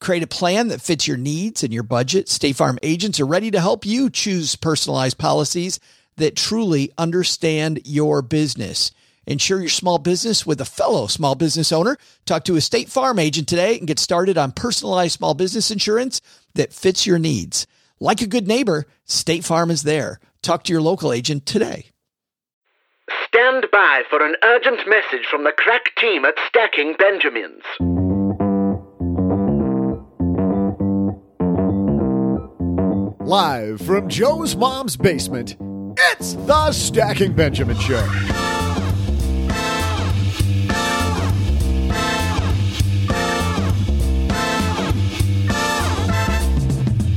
[0.00, 2.28] Create a plan that fits your needs and your budget.
[2.28, 5.80] State Farm agents are ready to help you choose personalized policies
[6.16, 8.92] that truly understand your business.
[9.26, 11.98] Insure your small business with a fellow small business owner.
[12.24, 16.20] Talk to a State Farm agent today and get started on personalized small business insurance
[16.54, 17.66] that fits your needs.
[18.00, 20.20] Like a good neighbor, State Farm is there.
[20.42, 21.86] Talk to your local agent today.
[23.26, 28.07] Stand by for an urgent message from the crack team at Stacking Benjamins.
[33.28, 35.58] Live from Joe's mom's basement,
[35.98, 38.02] it's the Stacking Benjamin Show.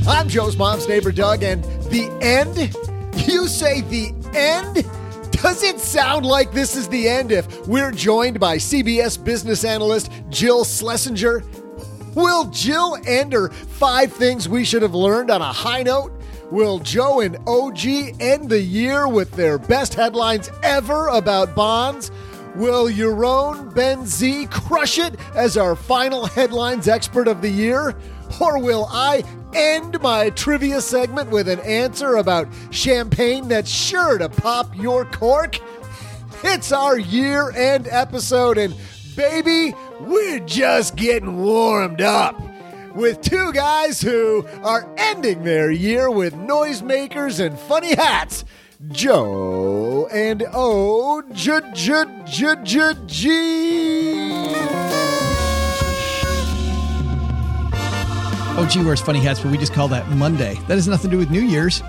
[0.05, 2.57] I'm Joe's mom's neighbor, Doug, and the end?
[3.25, 4.85] You say the end?
[5.31, 10.11] Does it sound like this is the end if we're joined by CBS business analyst
[10.27, 11.41] Jill Schlesinger?
[12.15, 16.11] Will Jill end her five things we should have learned on a high note?
[16.51, 17.85] Will Joe and OG
[18.19, 22.11] end the year with their best headlines ever about bonds?
[22.55, 27.95] Will Yaron Ben-Zvi crush it as our final headlines expert of the year?
[28.41, 34.27] Or will I end my trivia segment with an answer about champagne that's sure to
[34.27, 35.59] pop your cork?
[36.43, 38.75] It's our year end episode, and
[39.15, 39.73] baby,
[40.07, 42.41] we're just getting warmed up
[42.95, 48.43] with two guys who are ending their year with noisemakers and funny hats.
[48.89, 54.55] Joe and O J J J J G.
[58.57, 60.55] OG wears funny hats, but we just call that Monday.
[60.67, 61.81] That has nothing to do with New Year's.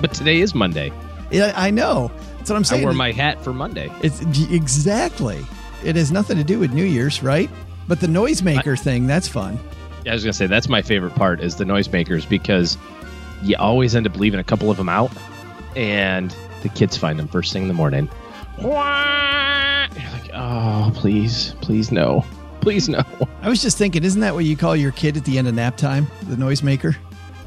[0.00, 0.92] But today is Monday.
[1.30, 2.10] Yeah, I know.
[2.38, 2.78] That's what I'm saying.
[2.78, 2.84] I saying.
[2.84, 3.90] wore my hat for Monday.
[4.02, 4.20] It's
[4.50, 5.44] exactly.
[5.84, 7.50] It has nothing to do with New Year's, right?
[7.88, 9.58] But the noisemaker thing, that's fun.
[10.06, 12.78] I was gonna say that's my favorite part is the noisemakers because
[13.42, 15.10] you always end up leaving a couple of them out,
[15.76, 18.08] and the kids find them first thing in the morning.
[18.58, 22.24] You're like, oh, please, please no,
[22.60, 23.02] please no.
[23.42, 25.54] I was just thinking, isn't that what you call your kid at the end of
[25.54, 26.06] nap time?
[26.28, 26.96] The noisemaker?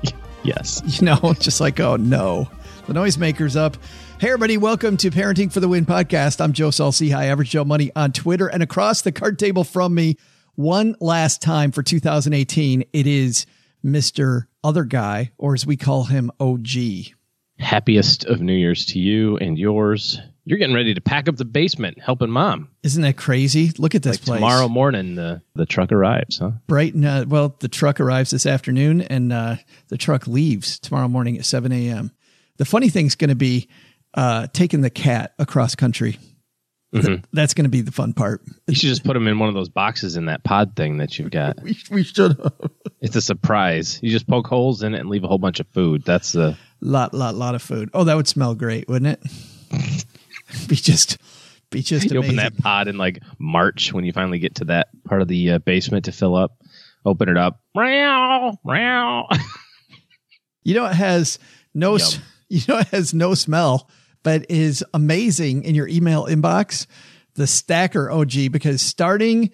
[0.45, 0.81] Yes.
[0.85, 2.49] You know, just like, oh no,
[2.85, 3.77] the noisemaker's up.
[4.23, 6.39] Hey, everybody, welcome to Parenting for the Win podcast.
[6.39, 8.47] I'm Joe Saul-Sehy, Hi, Average Joe Money on Twitter.
[8.47, 10.15] And across the card table from me,
[10.55, 13.45] one last time for 2018, it is
[13.83, 14.45] Mr.
[14.63, 16.67] Other Guy, or as we call him, OG.
[17.59, 20.21] Happiest of New Year's to you and yours.
[20.45, 22.69] You're getting ready to pack up the basement, helping mom.
[22.81, 23.71] Isn't that crazy?
[23.77, 24.37] Look at this Like place.
[24.37, 26.51] tomorrow morning, the the truck arrives, huh?
[26.65, 29.57] bright and uh, well the truck arrives this afternoon and uh,
[29.89, 32.11] the truck leaves tomorrow morning at 7 a.m
[32.57, 33.67] the funny thing's going to be
[34.13, 36.19] uh, taking the cat across country
[36.93, 39.49] Th- that's going to be the fun part You should just put them in one
[39.49, 41.59] of those boxes in that pod thing that you've got.
[41.63, 42.37] we, we should.
[43.01, 43.99] it's a surprise.
[44.03, 46.03] You just poke holes in it and leave a whole bunch of food.
[46.05, 49.17] That's the lot lot lot of food oh that would smell great wouldn't
[49.71, 50.05] it
[50.67, 51.17] be just
[51.71, 54.89] be just you open that pod in like March when you finally get to that
[55.05, 56.57] part of the uh, basement to fill up.
[57.05, 57.59] Open it up.
[57.75, 59.27] Meow, meow.
[60.65, 61.39] You know, it has
[61.73, 62.09] no, Yum.
[62.47, 63.89] you know, it has no smell,
[64.23, 66.87] but is amazing in your email inbox.
[67.35, 69.51] The Stacker OG, because starting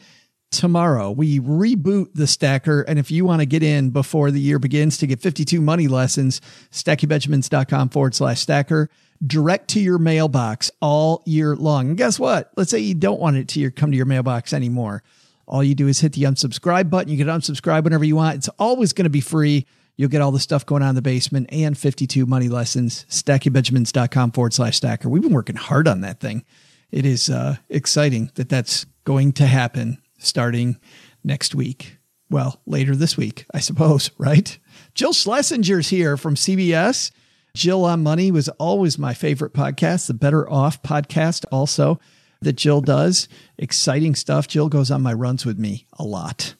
[0.51, 2.81] tomorrow, we reboot the Stacker.
[2.81, 5.87] And if you want to get in before the year begins to get 52 money
[5.87, 6.41] lessons,
[6.71, 8.89] stackingbenjamins.com forward slash stacker
[9.25, 11.89] direct to your mailbox all year long.
[11.89, 12.51] And guess what?
[12.55, 15.03] Let's say you don't want it to your, come to your mailbox anymore.
[15.47, 17.11] All you do is hit the unsubscribe button.
[17.11, 18.37] You can unsubscribe whenever you want.
[18.37, 19.65] It's always going to be free.
[19.99, 23.05] You'll get all the stuff going on in the basement and 52 money lessons.
[23.09, 25.09] StackingBenjamins.com forward slash stacker.
[25.09, 26.45] We've been working hard on that thing.
[26.89, 30.79] It is uh, exciting that that's going to happen starting
[31.21, 31.97] next week.
[32.29, 34.57] Well, later this week, I suppose, right?
[34.95, 37.11] Jill Schlesinger's here from CBS.
[37.53, 41.99] Jill on Money was always my favorite podcast, the Better Off podcast, also
[42.39, 43.27] that Jill does.
[43.57, 44.47] Exciting stuff.
[44.47, 46.55] Jill goes on my runs with me a lot.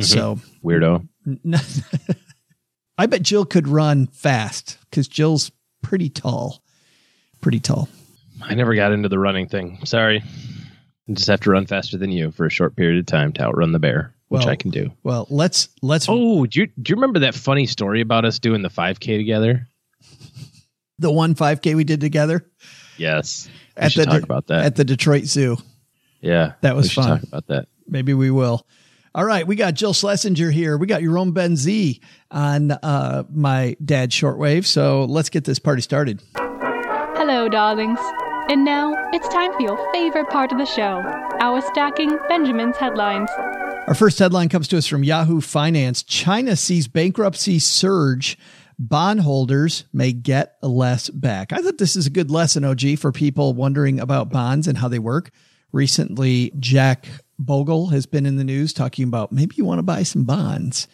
[0.00, 1.06] So Weirdo.
[3.00, 5.50] I bet Jill could run fast because Jill's
[5.82, 6.62] pretty tall.
[7.40, 7.88] Pretty tall.
[8.42, 9.78] I never got into the running thing.
[9.86, 10.22] Sorry.
[11.08, 13.42] I just have to run faster than you for a short period of time to
[13.42, 14.92] outrun the bear, which Well- I can do.
[15.02, 18.60] Well, let's let's Oh, do you, do you remember that funny story about us doing
[18.60, 19.66] the 5K together?
[20.98, 22.44] The one 5K we did together
[22.98, 23.48] Yes.
[23.76, 24.66] We at should the talk about that.
[24.66, 25.56] at the Detroit Zoo.
[26.20, 26.52] yeah.
[26.60, 27.08] that was we fun.
[27.20, 27.68] Talk about that.
[27.88, 28.66] Maybe we will.
[29.12, 30.78] All right, we got Jill Schlesinger here.
[30.78, 34.64] We got Yaron Ben-Zvi on uh, my dad's shortwave.
[34.64, 36.22] So let's get this party started.
[36.36, 37.98] Hello, darlings.
[38.48, 41.02] And now it's time for your favorite part of the show
[41.40, 43.30] our stacking Benjamin's headlines.
[43.88, 46.04] Our first headline comes to us from Yahoo Finance.
[46.04, 48.38] China sees bankruptcy surge.
[48.78, 51.52] Bondholders may get less back.
[51.52, 54.86] I thought this is a good lesson, OG, for people wondering about bonds and how
[54.86, 55.30] they work.
[55.72, 57.08] Recently, Jack
[57.40, 60.86] Bogle has been in the news talking about maybe you want to buy some bonds.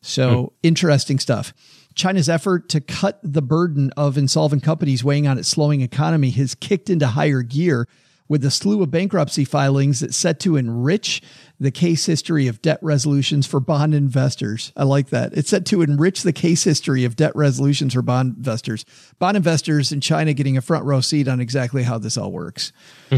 [0.00, 1.52] So interesting stuff.
[1.94, 6.54] China's effort to cut the burden of insolvent companies weighing on its slowing economy has
[6.54, 7.86] kicked into higher gear
[8.30, 11.20] with a slew of bankruptcy filings that's set to enrich
[11.58, 14.72] the case history of debt resolutions for bond investors.
[14.76, 15.32] I like that.
[15.34, 18.84] It's set to enrich the case history of debt resolutions for bond investors.
[19.18, 22.72] Bond investors in China getting a front row seat on exactly how this all works.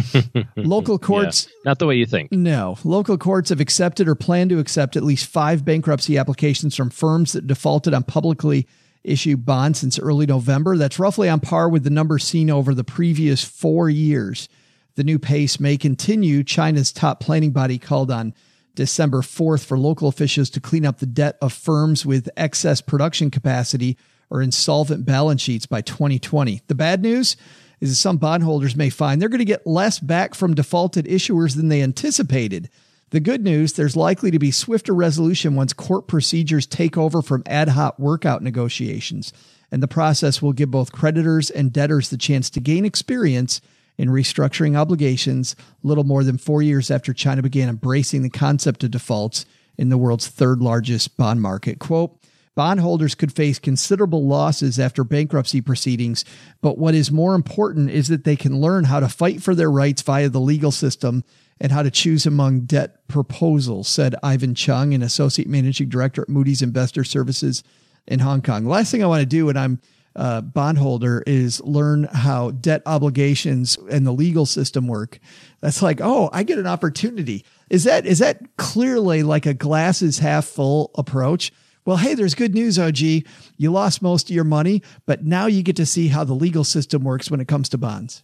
[0.56, 1.52] Local courts Yeah.
[1.66, 2.32] Not the way you think.
[2.32, 2.78] no.
[2.82, 7.34] Local courts have accepted or plan to accept at least five bankruptcy applications from firms
[7.34, 8.66] that defaulted on publicly
[9.04, 10.78] issued bonds since early November.
[10.78, 14.48] That's roughly on par with the number seen over the previous four years.
[14.94, 16.44] The new pace may continue.
[16.44, 18.34] China's top planning body called on
[18.74, 23.30] December 4th for local officials to clean up the debt of firms with excess production
[23.30, 23.96] capacity
[24.30, 26.62] or insolvent balance sheets by 2020.
[26.66, 27.36] The bad news
[27.80, 31.56] is that some bondholders may find they're going to get less back from defaulted issuers
[31.56, 32.70] than they anticipated.
[33.10, 37.42] The good news, there's likely to be swifter resolution once court procedures take over from
[37.44, 39.34] ad hoc workout negotiations.
[39.70, 43.60] And the process will give both creditors and debtors the chance to gain experience
[43.98, 48.90] in restructuring obligations little more than four years after China began embracing the concept of
[48.90, 49.44] defaults
[49.76, 51.78] in the world's third largest bond market.
[51.78, 52.18] Quote,
[52.54, 56.22] Bondholders could face considerable losses after bankruptcy proceedings,
[56.60, 59.70] but what is more important is that they can learn how to fight for their
[59.70, 61.24] rights via the legal system
[61.58, 66.28] and how to choose among debt proposals, said Ivan Chung, an associate managing director at
[66.28, 67.62] Moody's Investor Services
[68.06, 68.66] in Hong Kong.
[68.66, 69.80] Last thing I want to do when I'm
[70.14, 75.18] a bondholder is learn how debt obligations and the legal system work.
[75.60, 77.44] That's like, oh, I get an opportunity.
[77.70, 81.52] Is that is that clearly like a glasses half full approach?
[81.84, 82.98] Well, hey, there's good news, OG.
[83.00, 86.62] You lost most of your money, but now you get to see how the legal
[86.62, 88.22] system works when it comes to bonds.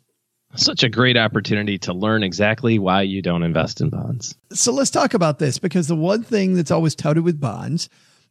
[0.55, 4.35] Such a great opportunity to learn exactly why you don't invest in bonds.
[4.53, 7.89] So let's talk about this because the one thing that's always touted with bonds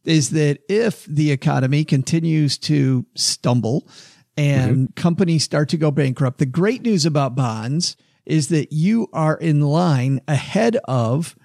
[0.08, 3.86] is that if the economy continues to stumble
[4.36, 4.92] and mm-hmm.
[4.94, 9.60] companies start to go bankrupt, the great news about bonds is that you are in
[9.60, 11.36] line ahead of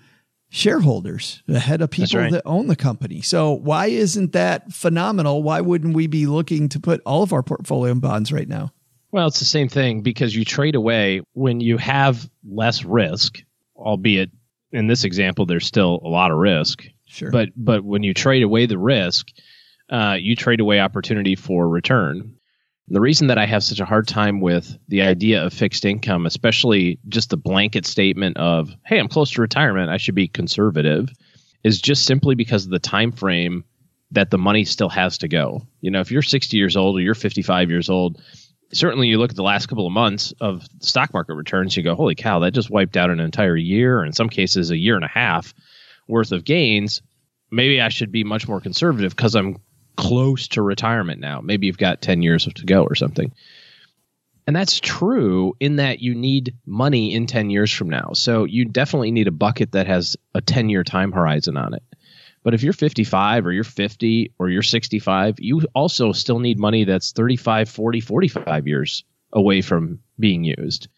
[0.49, 2.31] shareholders, ahead of people right.
[2.31, 3.21] that own the company.
[3.21, 5.41] So why isn't that phenomenal?
[5.41, 8.71] Why wouldn't we be looking to put all of our portfolio in bonds right now?
[9.11, 13.43] Well, it's the same thing because you trade away when you have less risk,
[13.75, 14.31] albeit
[14.71, 16.83] in this example, there's still a lot of risk.
[17.13, 17.29] Sure.
[17.29, 19.27] But but when you trade away the risk,
[19.89, 22.35] uh, you trade away opportunity for return.
[22.89, 26.25] The reason that I have such a hard time with the idea of fixed income,
[26.25, 31.09] especially just the blanket statement of "Hey, I'm close to retirement, I should be conservative,"
[31.63, 33.63] is just simply because of the time frame
[34.11, 35.65] that the money still has to go.
[35.81, 38.21] You know, if you're 60 years old or you're 55 years old,
[38.73, 41.95] certainly you look at the last couple of months of stock market returns, you go,
[41.95, 44.95] "Holy cow, that just wiped out an entire year, or in some cases, a year
[44.95, 45.53] and a half
[46.07, 47.01] worth of gains."
[47.53, 49.57] Maybe I should be much more conservative because I'm
[49.95, 51.39] close to retirement now.
[51.39, 53.31] Maybe you've got 10 years to go or something.
[54.45, 58.11] And that's true in that you need money in 10 years from now.
[58.13, 61.83] So you definitely need a bucket that has a 10 year time horizon on it.
[62.43, 66.83] But if you're 55 or you're 50 or you're 65, you also still need money
[66.83, 70.89] that's 35, 40, 45 years away from being used.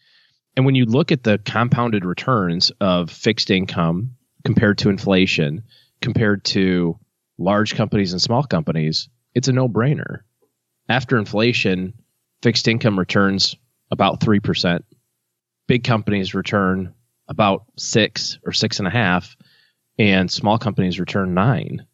[0.56, 5.62] And when you look at the compounded returns of fixed income compared to inflation,
[6.00, 6.98] compared to
[7.38, 10.20] large companies and small companies, it's a no brainer.
[10.88, 11.94] After inflation,
[12.42, 13.56] fixed income returns
[13.90, 14.80] about 3%.
[15.66, 16.94] Big companies return
[17.28, 19.36] about six or six and a half,
[19.98, 21.84] and small companies return nine.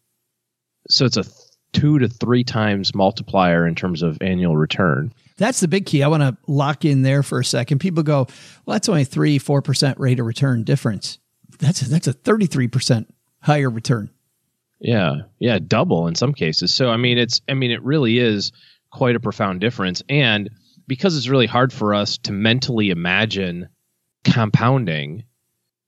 [0.89, 1.23] So it's a
[1.71, 5.11] two to three times multiplier in terms of annual return.
[5.37, 6.03] That's the big key.
[6.03, 7.79] I want to lock in there for a second.
[7.79, 8.27] People go,
[8.65, 11.17] well, that's only three, 4% rate of return difference.
[11.57, 13.07] That's a, that's a 33%
[13.43, 14.09] higher return.
[14.79, 16.73] Yeah, yeah, double in some cases.
[16.73, 18.51] So I mean, it's I mean, it really is
[18.91, 20.49] quite a profound difference, and
[20.87, 23.69] because it's really hard for us to mentally imagine
[24.23, 25.23] compounding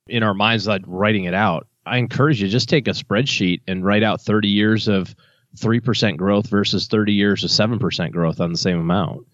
[0.08, 1.68] in our minds, like writing it out.
[1.86, 5.16] I encourage you just take a spreadsheet and write out 30 years of
[5.58, 9.26] 3% growth versus 30 years of 7% growth on the same amount.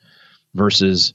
[0.54, 1.13] versus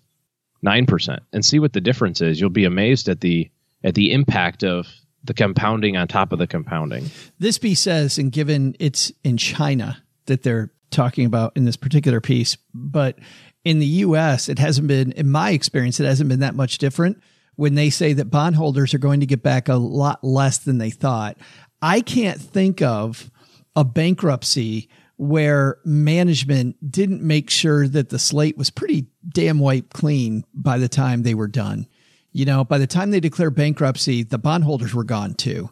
[0.65, 2.41] 9% and see what the difference is.
[2.41, 3.51] You'll be amazed at the
[3.85, 4.87] at the impact of
[5.27, 7.11] the compounding on top of the compounding.
[7.39, 12.21] This piece says, and given it's in China that they're talking about in this particular
[12.21, 13.19] piece, but
[13.65, 17.23] in the US, it hasn't been, in my experience, it hasn't been that much different
[17.57, 20.91] when they say that bondholders are going to get back a lot less than they
[20.91, 21.37] thought.
[21.83, 23.31] I can't think of
[23.75, 30.45] a bankruptcy where management didn't make sure that the slate was pretty damn wiped clean
[30.55, 31.87] by the time they were done.
[32.37, 35.71] You know, by the time they declare bankruptcy, the bondholders were gone too.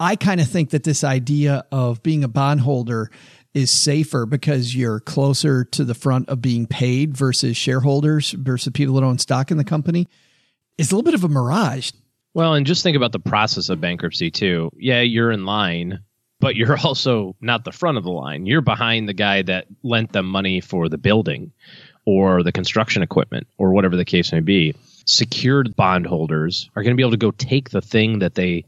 [0.00, 3.08] I kind of think that this idea of being a bondholder
[3.54, 8.96] is safer because you're closer to the front of being paid versus shareholders versus people
[8.96, 10.08] that own stock in the company
[10.76, 11.92] is a little bit of a mirage.
[12.34, 14.72] Well, and just think about the process of bankruptcy too.
[14.76, 16.00] Yeah, you're in line,
[16.40, 18.44] but you're also not the front of the line.
[18.44, 21.52] You're behind the guy that lent them money for the building
[22.06, 24.74] or the construction equipment or whatever the case may be.
[25.06, 28.64] Secured bondholders are going to be able to go take the thing that they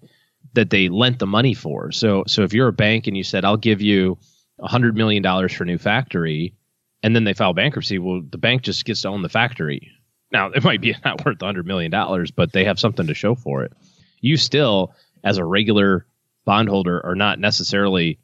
[0.55, 1.93] that they lent the money for.
[1.93, 4.19] So so if you're a bank and you said I'll give you
[4.61, 6.55] hundred million dollars for a new factory,
[7.03, 9.91] and then they file bankruptcy, well, the bank just gets to own the factory.
[10.33, 13.35] Now it might be not worth hundred million dollars, but they have something to show
[13.35, 13.73] for it.
[14.21, 16.07] You still, as a regular
[16.45, 18.19] bondholder, are not necessarily.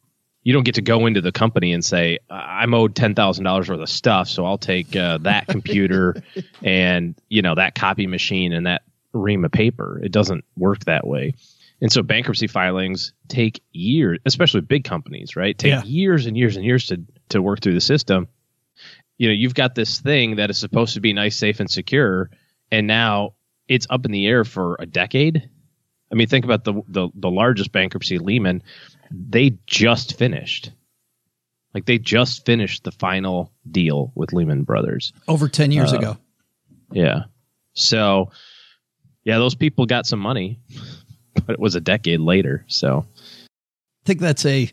[0.44, 3.68] You don't get to go into the company and say, "I'm owed ten thousand dollars
[3.68, 6.22] worth of stuff, so I'll take uh, that computer
[6.62, 8.82] and you know that copy machine and that
[9.12, 11.34] ream of paper." It doesn't work that way.
[11.80, 15.58] And so bankruptcy filings take years, especially big companies, right?
[15.58, 15.82] Take Yeah.
[15.84, 18.28] years and years and years to to work through the system.
[19.18, 22.30] You know, you've got this thing that is supposed to be nice, safe, and secure,
[22.70, 23.34] and now
[23.66, 25.48] it's up in the air for a decade.
[26.12, 28.62] I mean, think about the the, the largest bankruptcy, Lehman.
[29.28, 30.70] They just finished,
[31.74, 35.12] like they just finished the final deal with Lehman Brothers.
[35.28, 36.16] Over 10 years Uh, ago.
[36.92, 37.24] Yeah.
[37.74, 38.30] So,
[39.24, 40.58] yeah, those people got some money,
[41.46, 42.64] but it was a decade later.
[42.68, 44.70] So, I think that's a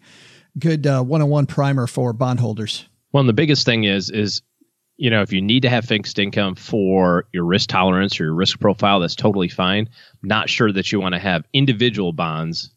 [0.59, 2.85] good uh, one-on-one primer for bondholders.
[3.11, 4.41] well, and the biggest thing is, is,
[4.97, 8.33] you know, if you need to have fixed income for your risk tolerance or your
[8.35, 9.87] risk profile, that's totally fine.
[10.21, 12.71] Not sure that you want to have individual bonds.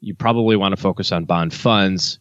[0.00, 2.18] You probably want to focus on bond funds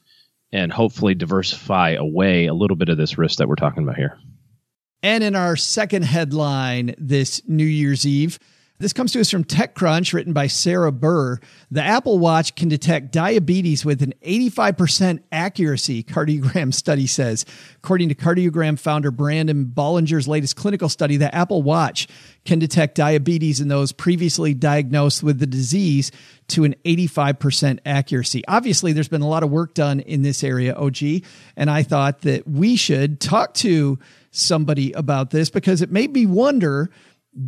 [0.51, 4.17] and hopefully diversify away a little bit of this risk that we're talking about here.
[5.01, 8.39] And in our second headline this New Year's Eve,
[8.79, 11.41] this comes to us from TechCrunch, written by Sarah Buhr.
[11.69, 17.45] The Apple Watch can detect diabetes with an 85% accuracy, Cardiogram study says.
[17.75, 22.07] According to Cardiogram founder Brandon Ballinger's latest clinical study, the Apple Watch
[22.45, 26.11] can detect diabetes in those previously diagnosed with the disease
[26.47, 28.43] to an 85% accuracy.
[28.47, 31.01] Obviously, there's been a lot of work done in this area, OG,
[31.57, 33.99] and I thought that we should talk to
[34.31, 36.89] somebody about this because it made me wonder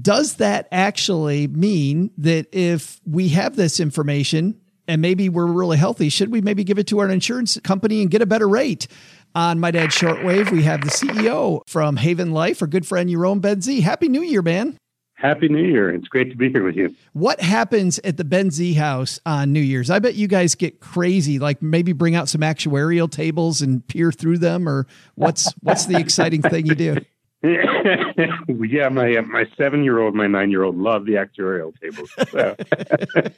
[0.02, 6.10] does that actually mean that if we have this information and maybe we're really healthy,
[6.10, 8.88] should we maybe give it to our insurance company and get a better rate?
[9.34, 13.40] On My Dad's Shortwave, we have the CEO from Haven Life, our good friend Yaron
[13.40, 13.82] Ben-Zvi.
[13.82, 14.78] Happy New Year, man.
[15.14, 15.90] Happy New Year.
[15.90, 16.94] It's great to be here with you.
[17.14, 19.90] What happens at the Ben-Zvi house on New Year's?
[19.90, 24.12] I bet you guys get crazy, like maybe bring out some actuarial tables and peer
[24.12, 26.98] through them, or what's what's the exciting thing you do?
[27.44, 32.12] yeah, my uh, my seven year old, my nine year old love the actuarial tables.
[32.30, 32.56] So.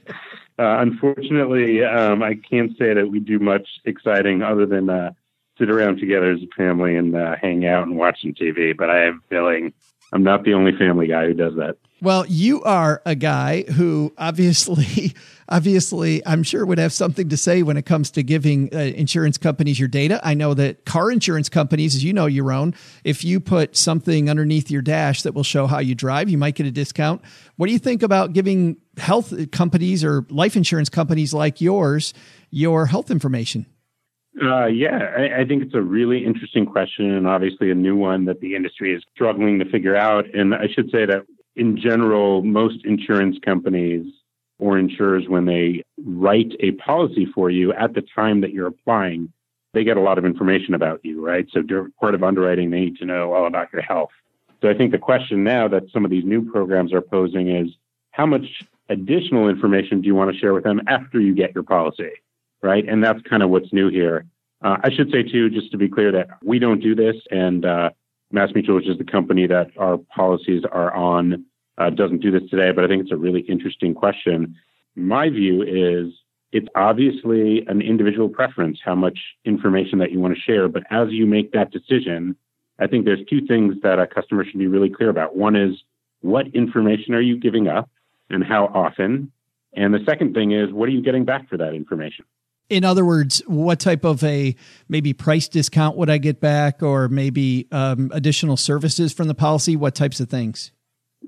[0.60, 5.12] uh, unfortunately, um, I can't say that we do much exciting other than uh,
[5.58, 8.76] sit around together as a family and uh, hang out and watch some TV.
[8.76, 9.74] But I have a feeling
[10.14, 11.78] I'm not the only family guy who does that.
[12.02, 15.14] Well, you are a guy who obviously,
[15.54, 19.38] obviously, I'm sure would have something to say when it comes to giving uh, insurance
[19.38, 20.20] companies your data.
[20.24, 24.72] I know that car insurance companies, as you know, Yaron, if you put something underneath
[24.72, 27.22] your dash that will show how you drive, you might get a discount.
[27.58, 32.14] What do you think about giving health companies or life insurance companies like yours
[32.50, 33.68] your health information?
[34.42, 38.26] Uh, yeah, I, I think it's a really interesting question and obviously a new one
[38.26, 40.26] that the industry is struggling to figure out.
[40.34, 44.08] And I should say that in general, most insurance companies
[44.60, 49.32] or insurers, when they write a policy for you at the time that you're applying,
[49.74, 51.48] they get a lot of information about you, right?
[51.52, 54.12] So, during part of underwriting, they need to know all about your health.
[54.62, 57.70] So, I think the question now that some of these new programs are posing is
[58.12, 61.64] how much additional information do you want to share with them after you get your
[61.64, 62.12] policy,
[62.62, 62.88] right?
[62.88, 64.26] And that's kind of what's new here.
[64.64, 67.66] Uh, I should say, too, just to be clear, that we don't do this, and
[67.66, 67.90] uh,
[68.32, 71.46] Mass Mutual, which is the company that our policies are on,
[71.78, 74.56] uh, doesn't do this today, but I think it's a really interesting question.
[74.96, 76.14] My view is
[76.52, 81.10] it's obviously an individual preference how much information that you want to share, but as
[81.10, 82.36] you make that decision,
[82.80, 85.36] I think there's two things that a customer should be really clear about.
[85.36, 85.76] One is
[86.22, 87.90] what information are you giving up
[88.30, 89.32] and how often?
[89.74, 92.26] And the second thing is what are you getting back for that information?
[92.70, 94.56] In other words, what type of a
[94.88, 99.76] maybe price discount would I get back, or maybe um, additional services from the policy?
[99.76, 100.72] What types of things?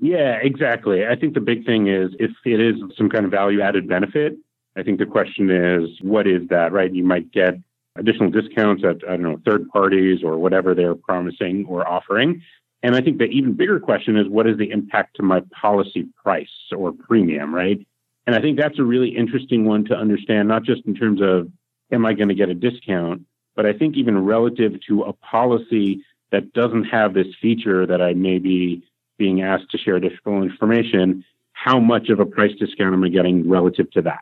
[0.00, 1.06] Yeah, exactly.
[1.06, 4.36] I think the big thing is if it is some kind of value added benefit,
[4.76, 6.92] I think the question is, what is that, right?
[6.92, 7.54] You might get
[7.96, 12.42] additional discounts at, I don't know, third parties or whatever they're promising or offering.
[12.82, 16.06] And I think the even bigger question is, what is the impact to my policy
[16.22, 17.84] price or premium, right?
[18.26, 21.50] And I think that's a really interesting one to understand, not just in terms of,
[21.90, 23.22] am I going to get a discount,
[23.54, 28.12] but I think even relative to a policy that doesn't have this feature that I
[28.12, 28.82] may be
[29.18, 33.48] being asked to share additional information, how much of a price discount am I getting
[33.48, 34.20] relative to that?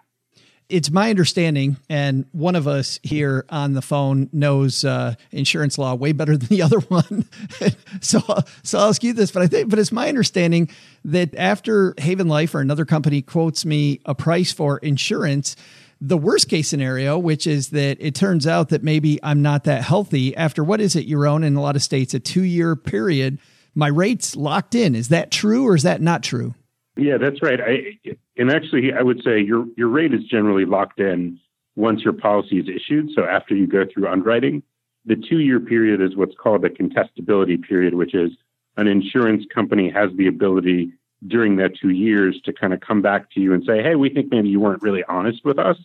[0.69, 5.95] it's my understanding, and one of us here on the phone knows uh, insurance law
[5.95, 7.27] way better than the other one.
[8.01, 8.21] so,
[8.63, 10.71] so I'll ask you this, but I think, but it's my understanding
[11.05, 15.55] that after Haven Life or another company quotes me a price for insurance,
[16.01, 19.83] the worst case scenario, which is that it turns out that maybe I'm not that
[19.83, 23.39] healthy after what is it, Yaron in a lot of states, a two year period,
[23.75, 24.95] my rate's locked in.
[24.95, 26.55] Is that true or is that not true?
[26.97, 27.61] Yeah, that's right.
[27.61, 31.41] I, and actually, I would say your your rate is generally locked in
[31.77, 33.11] once your policy is issued.
[33.15, 34.63] So after you go through underwriting,
[35.05, 38.31] the two year period is what's called the contestability period, which is
[38.77, 40.93] an insurance company has the ability
[41.27, 44.11] during that two years to kind of come back to you and say, hey, we
[44.11, 45.79] think maybe you weren't really honest with us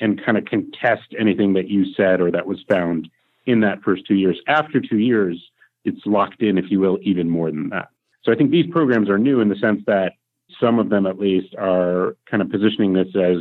[0.00, 3.08] and kind of contest anything that you said or that was found
[3.46, 4.38] in that first two years.
[4.46, 5.50] After two years,
[5.84, 7.88] it's locked in, if you will, even more than that.
[8.22, 10.12] So I think these programs are new in the sense that
[10.60, 13.38] some of them at least are kind of positioning this as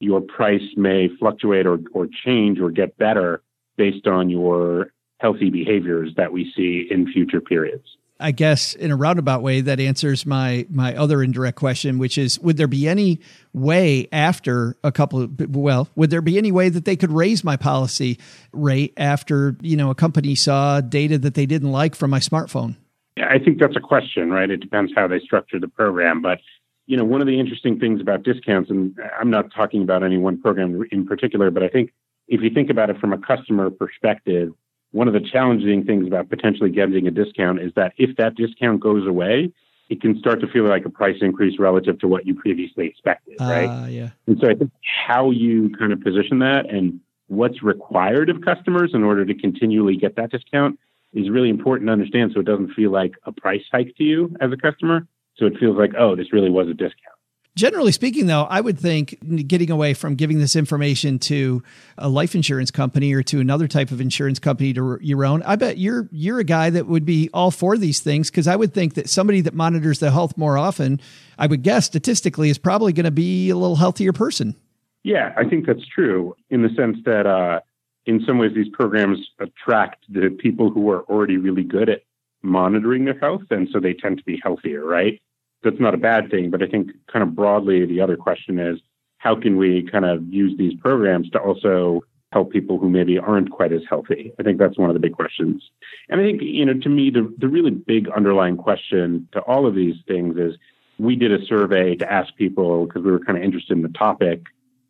[0.00, 3.42] your price may fluctuate or, or change or get better
[3.76, 7.86] based on your healthy behaviors that we see in future periods.
[8.22, 12.38] I guess in a roundabout way that answers my my other indirect question, which is
[12.40, 13.20] would there be any
[13.52, 17.44] way after a couple of well, would there be any way that they could raise
[17.44, 18.18] my policy
[18.52, 22.76] rate after, you know, a company saw data that they didn't like from my smartphone?
[23.18, 24.50] I think that's a question, right?
[24.50, 26.22] It depends how they structure the program.
[26.22, 26.38] But,
[26.86, 30.18] you know, one of the interesting things about discounts, and I'm not talking about any
[30.18, 31.92] one program in particular, but I think
[32.28, 34.52] if you think about it from a customer perspective,
[34.92, 38.80] one of the challenging things about potentially getting a discount is that if that discount
[38.80, 39.52] goes away,
[39.88, 43.36] it can start to feel like a price increase relative to what you previously expected,
[43.40, 43.66] right?
[43.66, 44.10] Uh, yeah.
[44.26, 44.70] And so I think
[45.06, 49.96] how you kind of position that and what's required of customers in order to continually
[49.96, 50.78] get that discount
[51.14, 54.34] is really important to understand so it doesn't feel like a price hike to you
[54.40, 55.06] as a customer.
[55.36, 57.16] So it feels like, oh, this really was a discount.
[57.54, 61.62] Generally speaking, though, I would think getting away from giving this information to
[61.98, 65.42] a life insurance company or to another type of insurance company to Yaron.
[65.44, 68.56] I bet you're you're a guy that would be all for these things because I
[68.56, 70.98] would think that somebody that monitors their health more often,
[71.38, 74.56] I would guess statistically, is probably going to be a little healthier person.
[75.02, 77.60] Yeah, I think that's true in the sense that uh,
[78.06, 82.02] in some ways, these programs attract the people who are already really good at
[82.42, 85.20] monitoring their health, and so they tend to be healthier, right?
[85.62, 88.78] That's not a bad thing, but I think kind of broadly, the other question is
[89.18, 93.50] how can we kind of use these programs to also help people who maybe aren't
[93.50, 94.32] quite as healthy?
[94.40, 95.62] I think that's one of the big questions.
[96.08, 99.66] And I think, you know, to me, the, the really big underlying question to all
[99.66, 100.54] of these things is
[100.98, 103.90] we did a survey to ask people because we were kind of interested in the
[103.90, 104.42] topic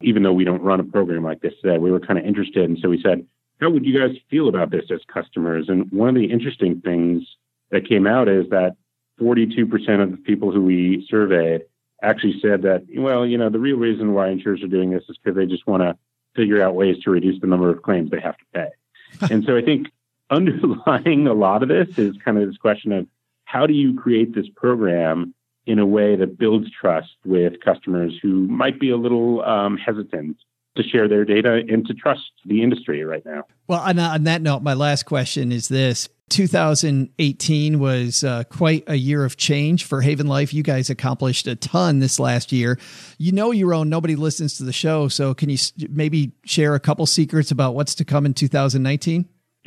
[0.03, 2.69] even though we don't run a program like this today, we were kind of interested.
[2.69, 3.27] And so we said,
[3.61, 5.69] how would you guys feel about this as customers?
[5.69, 7.23] And one of the interesting things
[7.71, 8.77] that came out is that
[9.23, 11.63] 42% of the people who we surveyed
[12.03, 15.17] actually said that, well, you know, the real reason why insurers are doing this is
[15.23, 15.97] because they just want to
[16.35, 18.69] figure out ways to reduce the number of claims they have to pay.
[19.33, 19.89] and so I think
[20.31, 23.07] underlying a lot of this is kind of this question of
[23.45, 25.35] how do you create this program
[25.67, 30.37] in a way that builds trust with customers who might be a little um, hesitant
[30.77, 33.45] to share their data and to trust the industry right now.
[33.69, 36.09] Well, on, on that note, my last question is this.
[36.33, 40.55] 2018 was uh, quite a year of change for Haven Life.
[40.55, 42.79] You guys accomplished a ton this last year.
[43.19, 43.89] You know Yaron.
[43.89, 45.59] Nobody listens to the show, so can you
[45.91, 49.29] maybe share a couple secrets about what's to come in 2019?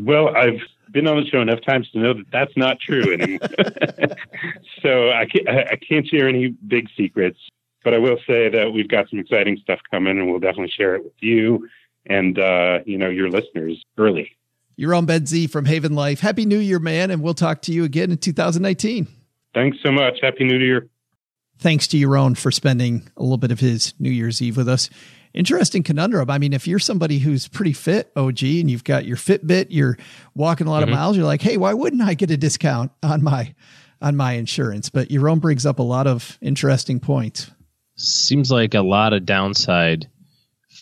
[0.00, 3.40] well, I've been on the show enough times to know that that's not true anymore.
[4.82, 7.38] so I can't, I can't share any big secrets,
[7.84, 10.94] but I will say that we've got some exciting stuff coming, and we'll definitely share
[10.94, 11.68] it with you
[12.06, 14.34] and uh, you know your listeners early.
[14.78, 16.20] Yaron Ben-Zvi from Haven Life.
[16.20, 19.06] Happy New Year, man, and we'll talk to you again in 2019.
[19.54, 20.18] Thanks so much.
[20.22, 20.88] Happy New Year.
[21.58, 24.88] Thanks to Yaron for spending a little bit of his New Year's Eve with us.
[25.34, 26.28] interesting conundrum.
[26.28, 29.96] I mean, if you're somebody who's pretty fit, OG, and you've got your Fitbit, you're
[30.34, 30.92] walking a lot Mm-hmm.
[30.92, 33.54] of miles, you're like, hey, why wouldn't I get a discount on my
[34.00, 34.90] on my insurance?
[34.90, 37.50] But Yaron brings up a lot of interesting points.
[37.96, 40.08] Seems like a lot of downside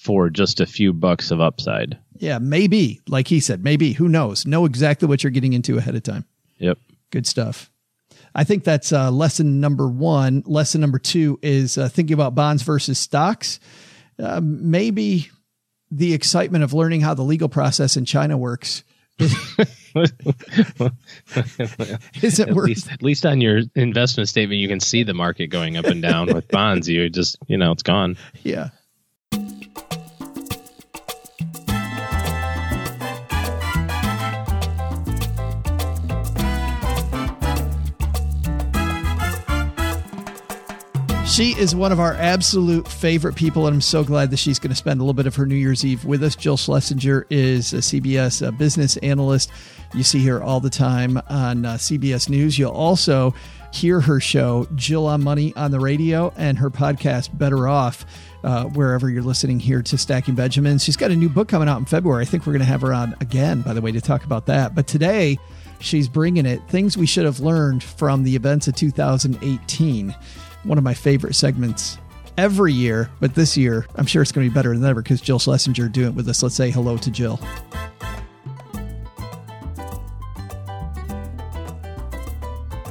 [0.03, 1.99] for just a few bucks of upside.
[2.21, 3.93] Yeah, maybe, like he said, maybe.
[3.95, 4.47] Who knows?
[4.47, 6.25] Know exactly what you're getting into ahead of time.
[6.59, 6.79] Yep.
[7.11, 7.71] Good stuff.
[8.35, 10.43] I think that's uh, lesson number one.
[10.47, 13.59] Lesson number two is uh, thinking about bonds versus stocks.
[14.23, 15.31] Uh, maybe
[15.91, 18.85] the excitement of learning how the legal process in China works
[19.19, 19.35] is
[22.39, 22.67] it At worth.
[22.69, 26.01] least, at least on your investment statement, you can see the market going up and
[26.03, 26.27] down.
[26.33, 28.17] With bonds, you just, you know, it's gone.
[28.43, 28.69] Yeah.
[41.41, 44.73] She is one of our absolute favorite people, and I'm so glad that she's going
[44.73, 46.37] to spend a little bit of her New Year's Eve with us.
[46.37, 49.51] Jill Schlesinger is a CBS uh, business analyst.
[49.95, 52.59] You see her all the time on uh, CBS News.
[52.59, 53.33] You'll also
[53.73, 58.05] hear her show, Jill on Money, on the radio, and her podcast, Better Off,
[58.45, 60.85] uh, wherever you're listening here to Stacking Benjamins.
[60.85, 62.21] She's got a new book coming out in February.
[62.21, 64.45] I think we're going to have her on again, by the way, to talk about
[64.45, 64.75] that.
[64.75, 65.39] But today,
[65.79, 70.15] she's bringing it things we should have learned from the events of 2018
[70.65, 71.99] one of my favorite segments
[72.37, 75.21] every year, but this year I'm sure it's going to be better than ever because
[75.21, 76.43] Jill Schlesinger doing it with us.
[76.43, 77.41] Let's say hello to Jill.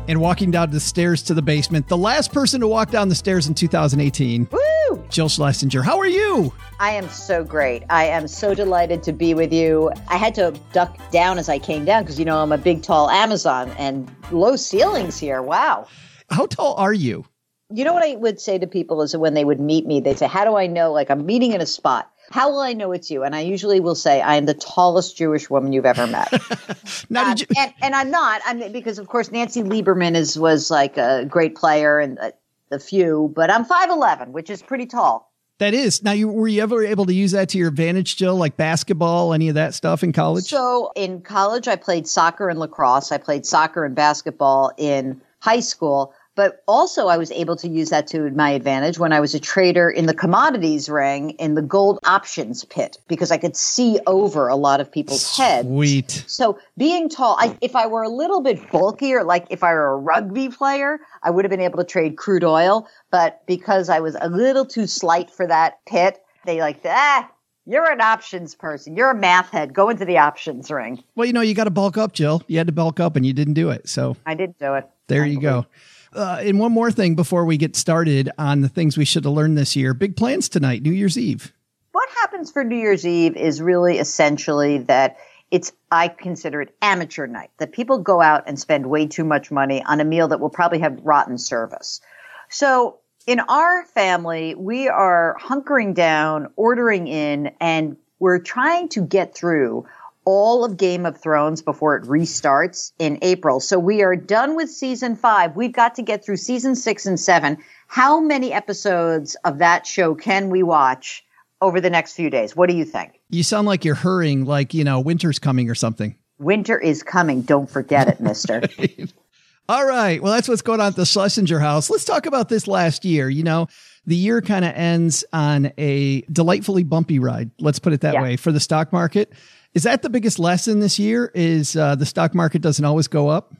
[0.08, 3.15] And walking down the stairs to the basement, the last person to walk down the
[3.15, 5.03] stairs in 2018, Woo!
[5.10, 5.84] Jill Schlesinger.
[5.84, 6.51] How are you?
[6.79, 7.84] I am so great.
[7.91, 9.91] I am so delighted to be with you.
[10.08, 12.82] I had to duck down as I came down because, you know, I'm a big,
[12.82, 15.43] tall Amazon and low ceilings here.
[15.43, 15.88] Wow.
[16.32, 17.25] How tall are you?
[17.71, 19.99] You know what I would say to people is that when they would meet me,
[19.99, 20.91] they'd say, How do I know?
[20.91, 22.12] Like, I'm meeting in a spot.
[22.32, 23.23] How will I know it's you?
[23.23, 26.32] And I usually will say, I am the tallest Jewish woman you've ever met.
[27.10, 28.41] Now, Um, did you, and, and I'm not.
[28.45, 32.34] I'm because of course Nancy Lieberman is was like a great player and a,
[32.71, 35.32] a few, but I'm five eleven, which is pretty tall.
[35.58, 36.03] that is.
[36.03, 39.34] Now, you were you ever able to use that to your advantage, Jill, like basketball,
[39.34, 40.45] any of that stuff in college?
[40.45, 43.12] So in college, I played soccer and lacrosse.
[43.12, 47.89] I played soccer and basketball in high school, but also I was able to use
[47.89, 51.62] that to my advantage when I was a trader in the commodities ring in the
[51.62, 55.67] gold options pit because I could see over a lot of people's heads.
[55.67, 56.23] Sweet.
[56.28, 59.91] So being tall, I, if I were a little bit bulkier, like if I were
[59.91, 62.88] a rugby player, I would have been able to trade crude oil.
[63.12, 67.30] But because I was a little too slight for that pit, they like, ah,
[67.65, 68.95] you're an options person.
[68.95, 69.73] You're a math head.
[69.73, 71.04] Go into the options ring.
[71.15, 72.43] Well, you know, you got to bulk up, Jill.
[72.47, 73.89] You had to bulk up and you didn't do it.
[73.89, 74.88] So I didn't do it.
[75.08, 75.65] there you go.
[76.13, 79.34] Uh, and one more thing before we get started on the things we should have
[79.34, 79.93] learned this year.
[79.93, 81.54] Big plans tonight, New Year's Eve.
[81.91, 85.17] What happens for New Year's Eve is really essentially that
[85.52, 89.52] it's, I consider it amateur night, that people go out and spend way too much
[89.52, 92.02] money on a meal that will probably have rotten service.
[92.50, 99.36] So in our family, we are hunkering down, ordering in, and we're trying to get
[99.36, 99.86] through
[100.32, 103.60] all of Game of Thrones before it restarts in April.
[103.60, 105.56] So we are done with season five.
[105.56, 107.58] We've got to get through season six and seven.
[107.88, 111.26] How many episodes of that show can we watch
[111.62, 112.56] over the next few days?
[112.56, 113.20] What do you think?
[113.32, 116.15] You sound like you're hurrying, like, you know, winter's coming or something.
[116.38, 117.42] Winter is coming.
[117.42, 118.62] Don't forget it, mister.
[119.68, 120.22] All right.
[120.22, 121.89] Well, that's what's going on at the Schlesinger house.
[121.89, 123.30] Let's talk about this last year.
[123.30, 123.68] You know,
[124.06, 127.50] the year kind of ends on a delightfully bumpy ride.
[127.60, 128.22] Let's put it that Yeah.
[128.22, 129.34] way for the stock market.
[129.73, 131.32] Is that the biggest lesson this year?
[131.36, 133.53] Is uh, the stock market doesn't always go up?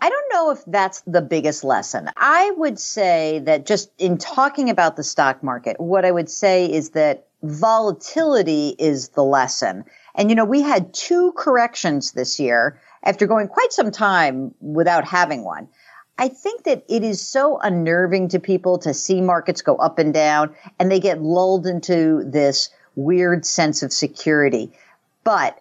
[0.00, 2.10] I don't know if that's the biggest lesson.
[2.16, 6.70] I would say that just in talking about the stock market, what I would say
[6.70, 9.84] is that volatility is the lesson.
[10.14, 15.06] And you know, we had two corrections this year after going quite some time without
[15.06, 15.68] having one.
[16.18, 20.12] I think that it is so unnerving to people to see markets go up and
[20.14, 24.72] down and they get lulled into this weird sense of security.
[25.24, 25.60] But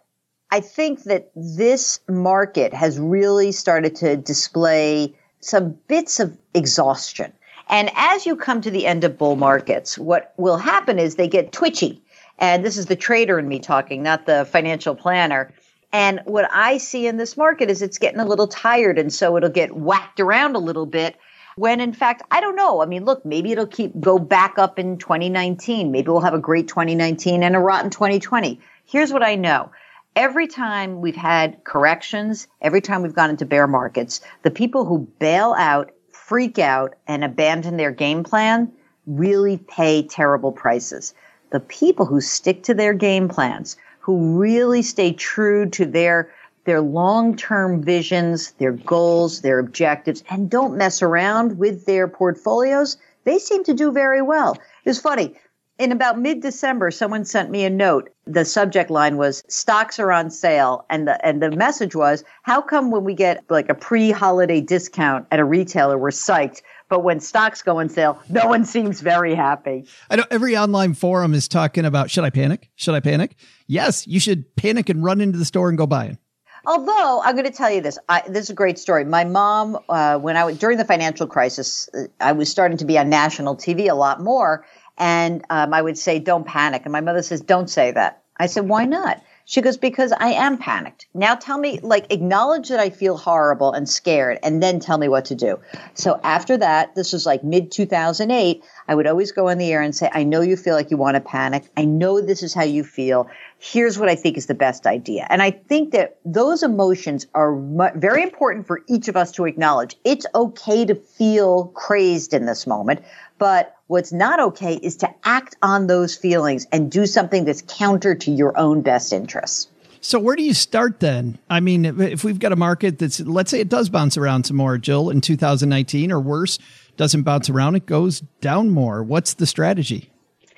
[0.52, 7.34] I think that this market has really started to display some bits of exhaustion.
[7.70, 11.28] And as you come to the end of bull markets, what will happen is they
[11.28, 12.04] get twitchy.
[12.38, 15.54] And this is the trader in me talking, not the financial planner.
[15.92, 19.00] And what I see in this market is it's getting a little tired.
[19.00, 21.16] And so it'll get whacked around a little bit
[21.56, 22.82] when in fact, I don't know.
[22.82, 25.92] I mean, look, maybe it'll keep go back up in 2019.
[25.92, 28.60] Maybe we'll have a great 2019 and a rotten 2020.
[28.86, 29.72] Here's what I know.
[30.16, 35.08] Every time we've had corrections, every time we've gone into bear markets, the people who
[35.20, 38.72] bail out, freak out, and abandon their game plan
[39.06, 41.14] really pay terrible prices.
[41.54, 46.32] the people who stick to their game plans, who really stay true to their
[46.66, 53.38] their long-term visions, their goals, their objectives, and don't mess around with their portfolios, they
[53.40, 54.58] seem to do very well.
[54.86, 55.36] It's funny.
[55.80, 58.12] In about mid-December, someone sent me a note.
[58.28, 60.86] The subject line was stocks are on sale.
[60.90, 65.26] And the, and the message was, how come when we get like a pre-holiday discount
[65.32, 69.34] at a retailer, we're psyched, but when stocks go on sale, no one seems very
[69.34, 69.88] happy.
[70.12, 72.70] I know every online forum is talking about should I panic?
[72.76, 73.36] Should I panic?
[73.66, 76.18] Yes, you should panic and run into the store and go buy it.
[76.66, 79.04] Although I'm going to tell you this, I, this is a great story.
[79.04, 82.86] My mom, uh, when I was during the financial crisis, uh, I was starting to
[82.86, 84.66] be on national TV a lot more,
[84.98, 88.46] and um, I would say, "Don't panic," and my mother says, "Don't say that." I
[88.46, 91.08] said, "Why not?" She goes, because I am panicked.
[91.14, 95.10] Now tell me, like, acknowledge that I feel horrible and scared, and then tell me
[95.10, 95.60] what to do.
[95.96, 99.82] So after that, this was like mid 2008, I would always go on the air
[99.82, 101.70] and say, I know you feel like you want to panic.
[101.76, 103.30] I know this is how you feel.
[103.66, 105.26] Here's what I think is the best idea.
[105.30, 107.56] And I think that those emotions are
[107.96, 109.96] very important for each of us to acknowledge.
[110.04, 113.04] It's okay to feel crazed in this moment,
[113.38, 118.16] but What's not okay is to act on those feelings and do something that's counter
[118.16, 119.68] to your own best interests.
[120.02, 121.38] So where do you start then?
[121.48, 124.58] I mean, if we've got a market that's, let's say it does bounce around some
[124.58, 126.58] more, Jill, in 2019 or worse,
[126.98, 129.04] doesn't bounce around, it goes down more.
[129.04, 130.10] What's the strategy?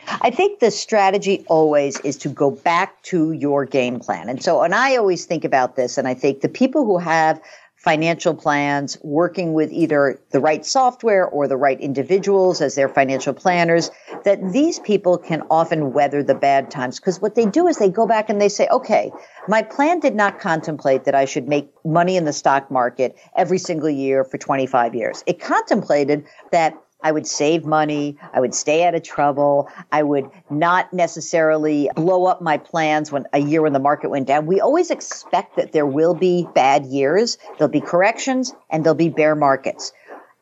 [0.07, 4.29] I think the strategy always is to go back to your game plan.
[4.29, 7.41] And so, and I always think about this, and I think the people who have
[7.85, 13.31] financial plans, working with either the right software or the right individuals as their financial
[13.31, 13.91] planners,
[14.23, 16.99] that these people can often weather the bad times.
[16.99, 19.11] Because what they do is they go back and they say, okay,
[19.47, 23.59] my plan did not contemplate that I should make money in the stock market every
[23.59, 25.23] single year for 25 years.
[25.27, 28.17] It contemplated that I would save money.
[28.33, 29.69] I would stay out of trouble.
[29.91, 34.27] I would not necessarily blow up my plans when a year when the market went
[34.27, 34.47] down.
[34.47, 37.37] We always expect that there will be bad years.
[37.59, 39.93] There'll be corrections and there'll be bear markets.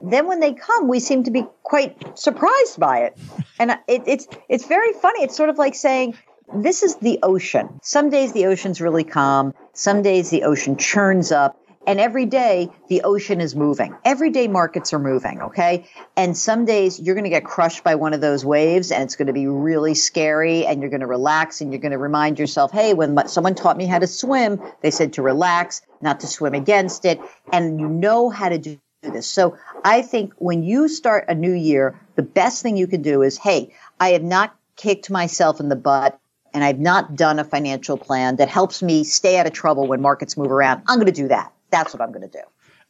[0.01, 3.17] Then when they come, we seem to be quite surprised by it.
[3.59, 5.23] And it, it's, it's very funny.
[5.23, 6.17] It's sort of like saying,
[6.55, 7.77] this is the ocean.
[7.83, 9.53] Some days the ocean's really calm.
[9.73, 13.95] Some days the ocean churns up and every day the ocean is moving.
[14.05, 15.41] Every day markets are moving.
[15.41, 15.85] Okay.
[16.15, 19.15] And some days you're going to get crushed by one of those waves and it's
[19.15, 22.39] going to be really scary and you're going to relax and you're going to remind
[22.39, 26.27] yourself, Hey, when someone taught me how to swim, they said to relax, not to
[26.27, 27.19] swim against it.
[27.51, 29.27] And you know how to do this.
[29.27, 33.21] So I think when you start a new year, the best thing you can do
[33.21, 36.19] is, Hey, I have not kicked myself in the butt
[36.53, 40.01] and I've not done a financial plan that helps me stay out of trouble when
[40.01, 40.83] markets move around.
[40.87, 41.51] I'm going to do that.
[41.73, 42.43] That's what I'm going to do.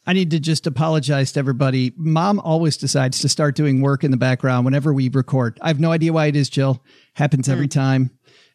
[0.06, 1.94] I need to just apologize to everybody.
[1.96, 5.58] Mom always decides to start doing work in the background whenever we record.
[5.62, 6.82] I have no idea why it is, Jill.
[7.14, 7.72] Happens every mm.
[7.72, 8.10] time.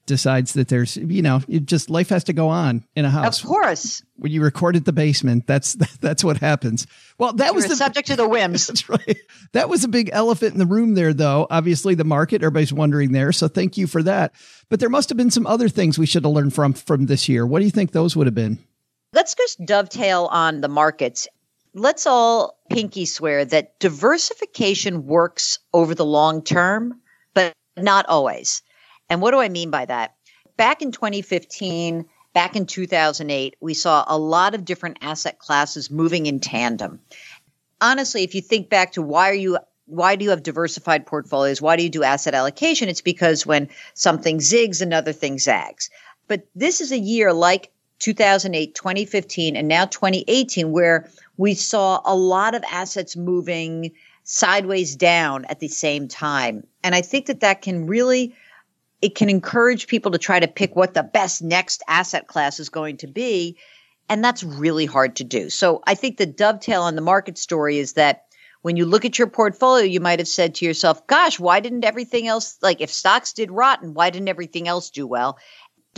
[0.05, 3.41] Decides that there's, you know, it just life has to go on in a house.
[3.41, 4.03] Of course.
[4.17, 6.85] When you record at the basement, that's that's what happens.
[7.17, 8.67] Well, that You're was the subject to the whims.
[8.67, 9.17] That's right.
[9.53, 11.47] That was a big elephant in the room there, though.
[11.49, 12.43] Obviously, the market.
[12.43, 13.31] Everybody's wondering there.
[13.31, 14.33] So thank you for that.
[14.69, 17.27] But there must have been some other things we should have learned from from this
[17.27, 17.45] year.
[17.45, 18.59] What do you think those would have been?
[19.11, 21.27] Let's just dovetail on the markets.
[21.73, 27.01] Let's all pinky swear that diversification works over the long term,
[27.33, 28.61] but not always.
[29.09, 30.15] And what do I mean by that?
[30.57, 36.27] Back in 2015, back in 2008, we saw a lot of different asset classes moving
[36.27, 36.99] in tandem.
[37.81, 41.63] Honestly, if you think back to why are you why do you have diversified portfolios?
[41.63, 42.89] Why do you do asset allocation?
[42.89, 45.89] It's because when something zigs, another thing zags.
[46.27, 52.15] But this is a year like 2008, 2015, and now 2018, where we saw a
[52.15, 53.91] lot of assets moving
[54.23, 56.63] sideways down at the same time.
[56.83, 58.35] And I think that that can really,
[59.01, 62.69] it can encourage people to try to pick what the best next asset class is
[62.69, 63.57] going to be.
[64.07, 65.49] And that's really hard to do.
[65.49, 68.25] So I think the dovetail on the market story is that
[68.61, 71.85] when you look at your portfolio, you might have said to yourself, gosh, why didn't
[71.85, 75.37] everything else, like if stocks did rotten, why didn't everything else do well?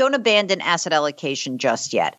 [0.02, 2.18] Don't abandon asset allocation just yet.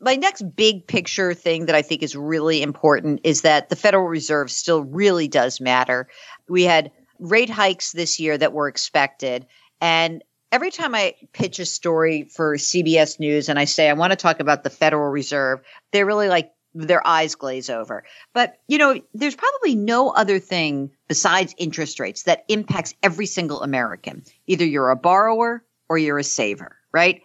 [0.00, 4.06] My next big picture thing that I think is really important is that the Federal
[4.06, 6.06] Reserve still really does matter.
[6.48, 9.46] We had rate hikes this year that were expected.
[9.80, 14.12] And every time I pitch a story for CBS News and I say I want
[14.12, 18.04] to talk about the Federal Reserve, they're really like their eyes glaze over.
[18.32, 23.64] But, you know, there's probably no other thing besides interest rates that impacts every single
[23.64, 24.22] American.
[24.46, 27.22] Either you're a borrower or you're a saver right?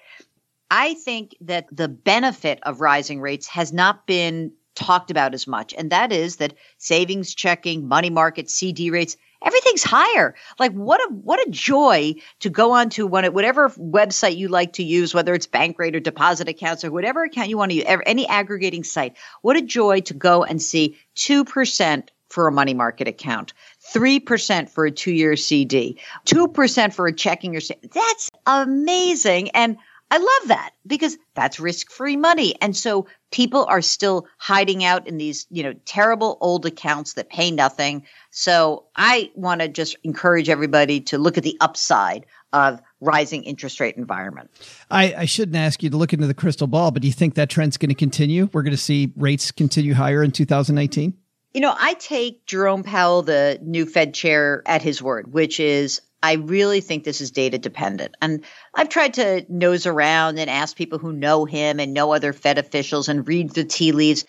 [0.70, 5.74] I think that the benefit of rising rates has not been talked about as much.
[5.74, 10.36] And that is that savings checking, money market, CD rates, everything's higher.
[10.60, 14.84] Like what a what a joy to go onto one whatever website you like to
[14.84, 18.28] use, whether it's Bankrate or deposit accounts or whatever account you want to use, any
[18.28, 19.16] aggregating site.
[19.42, 23.54] What a joy to go and see two percent for a money market account,
[23.94, 27.94] 3% for a two year CD, 2% for a checking or savings.
[27.94, 29.50] that's amazing.
[29.52, 29.78] And
[30.12, 32.56] I love that because that's risk free money.
[32.62, 37.30] And so people are still hiding out in these, you know, terrible old accounts that
[37.30, 38.06] pay nothing.
[38.30, 43.80] So I want to just encourage everybody to look at the upside of rising interest
[43.80, 44.50] rate environment.
[44.90, 47.34] I, I, shouldn't ask you to look into the crystal ball, but do you think
[47.36, 48.50] that trend's going to continue?
[48.54, 51.18] We're going to see rates continue higher in 2019?
[51.56, 56.02] You know, I take Jerome Powell, the new Fed chair, at his word, which is
[56.22, 58.14] I really think this is data dependent.
[58.22, 62.34] And I've tried to nose around and ask people who know him and know other
[62.34, 64.26] Fed officials and read the tea leaves.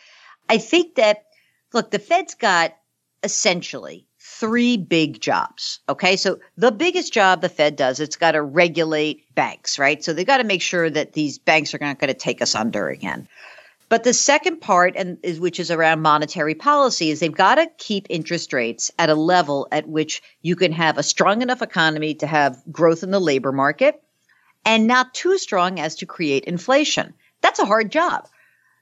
[0.49, 1.25] I think that,
[1.73, 2.77] look, the Fed's got
[3.25, 5.81] essentially three big jobs.
[5.89, 6.15] Okay.
[6.15, 10.05] So the biggest job the Fed does, it's got to regulate banks, right?
[10.05, 12.55] So they've got to make sure that these banks are not going to take us
[12.55, 13.27] under again.
[13.89, 17.71] But the second part, and is, which is around monetary policy, is they've got to
[17.79, 22.15] keep interest rates at a level at which you can have a strong enough economy
[22.15, 24.03] to have growth in the labor market
[24.65, 27.15] and not too strong as to create inflation.
[27.43, 28.29] That's a hard job.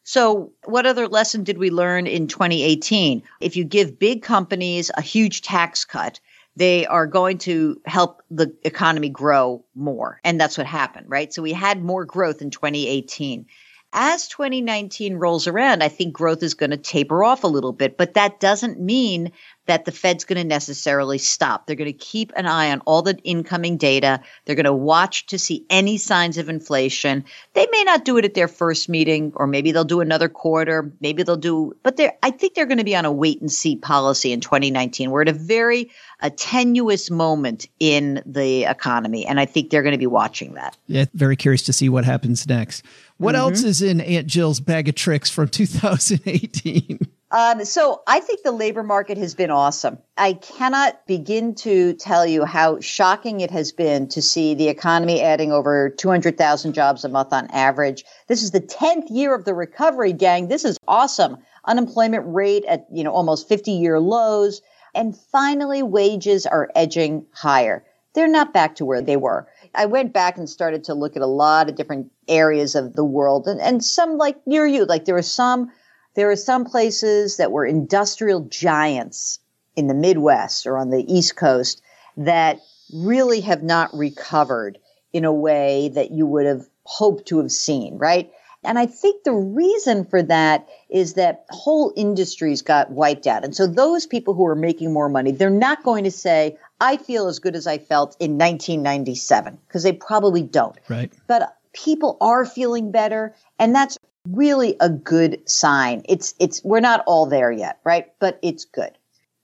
[0.04, 3.22] So, what other lesson did we learn in 2018?
[3.40, 6.20] If you give big companies a huge tax cut,
[6.56, 10.20] they are going to help the economy grow more.
[10.24, 11.32] And that's what happened, right?
[11.32, 13.46] So we had more growth in 2018
[13.94, 17.96] as 2019 rolls around, I think growth is going to taper off a little bit,
[17.96, 19.32] but that doesn't mean
[19.66, 21.66] that the Fed's going to necessarily stop.
[21.66, 24.20] They're going to keep an eye on all the incoming data.
[24.44, 27.24] They're going to watch to see any signs of inflation.
[27.54, 30.92] They may not do it at their first meeting, or maybe they'll do another quarter.
[31.00, 33.50] Maybe they'll do, but they're, I think they're going to be on a wait and
[33.50, 35.10] see policy in 2019.
[35.10, 39.92] We're at a very a tenuous moment in the economy, and I think they're going
[39.92, 40.76] to be watching that.
[40.86, 42.82] Yeah, very curious to see what happens next.
[43.18, 43.42] What mm-hmm.
[43.42, 46.98] else is in Aunt Jill's bag of tricks from 2018?
[47.34, 49.98] Um, so I think the labor market has been awesome.
[50.16, 55.20] I cannot begin to tell you how shocking it has been to see the economy
[55.20, 58.04] adding over 200,000 jobs a month on average.
[58.28, 60.46] This is the 10th year of the recovery, gang.
[60.46, 61.38] This is awesome.
[61.64, 64.62] Unemployment rate at, you know, almost 50 year lows.
[64.94, 67.84] And finally, wages are edging higher.
[68.14, 69.48] They're not back to where they were.
[69.74, 73.04] I went back and started to look at a lot of different areas of the
[73.04, 75.70] world and, and some like near you, like there were some,
[76.14, 79.38] there were some places that were industrial giants
[79.76, 81.82] in the Midwest or on the East Coast
[82.16, 82.60] that
[82.92, 84.78] really have not recovered
[85.12, 88.30] in a way that you would have hoped to have seen, right?
[88.64, 93.44] And I think the reason for that is that whole industries got wiped out.
[93.44, 96.96] And so those people who are making more money, they're not going to say, I
[96.96, 100.76] feel as good as I felt in 1997, because they probably don't.
[100.88, 101.12] Right.
[101.26, 103.34] But people are feeling better.
[103.58, 106.02] And that's really a good sign.
[106.08, 108.06] It's, it's, we're not all there yet, right?
[108.18, 108.92] But it's good.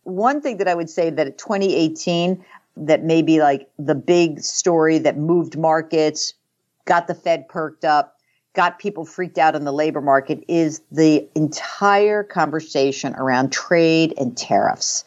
[0.04, 2.42] One thing that I would say that 2018,
[2.78, 6.34] that may be like the big story that moved markets,
[6.86, 8.16] got the Fed perked up,
[8.54, 14.36] got people freaked out in the labor market is the entire conversation around trade and
[14.36, 15.04] tariffs.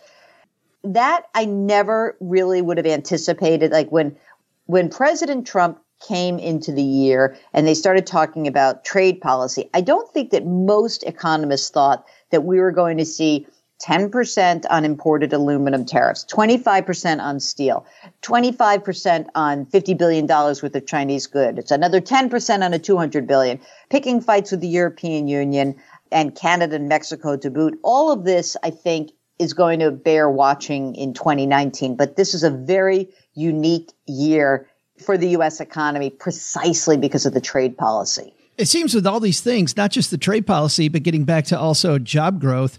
[0.83, 3.71] That I never really would have anticipated.
[3.71, 4.17] Like when,
[4.65, 9.81] when President Trump came into the year and they started talking about trade policy, I
[9.81, 13.47] don't think that most economists thought that we were going to see
[13.81, 17.85] 10% on imported aluminum tariffs, 25% on steel,
[18.21, 21.59] 25% on $50 billion worth of Chinese goods.
[21.59, 25.75] It's another 10% on a 200 billion, picking fights with the European Union
[26.11, 27.77] and Canada and Mexico to boot.
[27.83, 32.43] All of this, I think, is going to bear watching in 2019, but this is
[32.43, 34.67] a very unique year
[35.03, 35.59] for the U.S.
[35.59, 38.33] economy precisely because of the trade policy.
[38.57, 41.57] It seems with all these things, not just the trade policy, but getting back to
[41.57, 42.77] also job growth,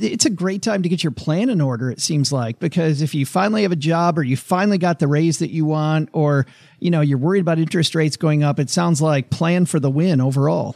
[0.00, 3.14] it's a great time to get your plan in order it seems like because if
[3.14, 6.46] you finally have a job or you finally got the raise that you want or
[6.78, 9.90] you know you're worried about interest rates going up it sounds like plan for the
[9.90, 10.74] win overall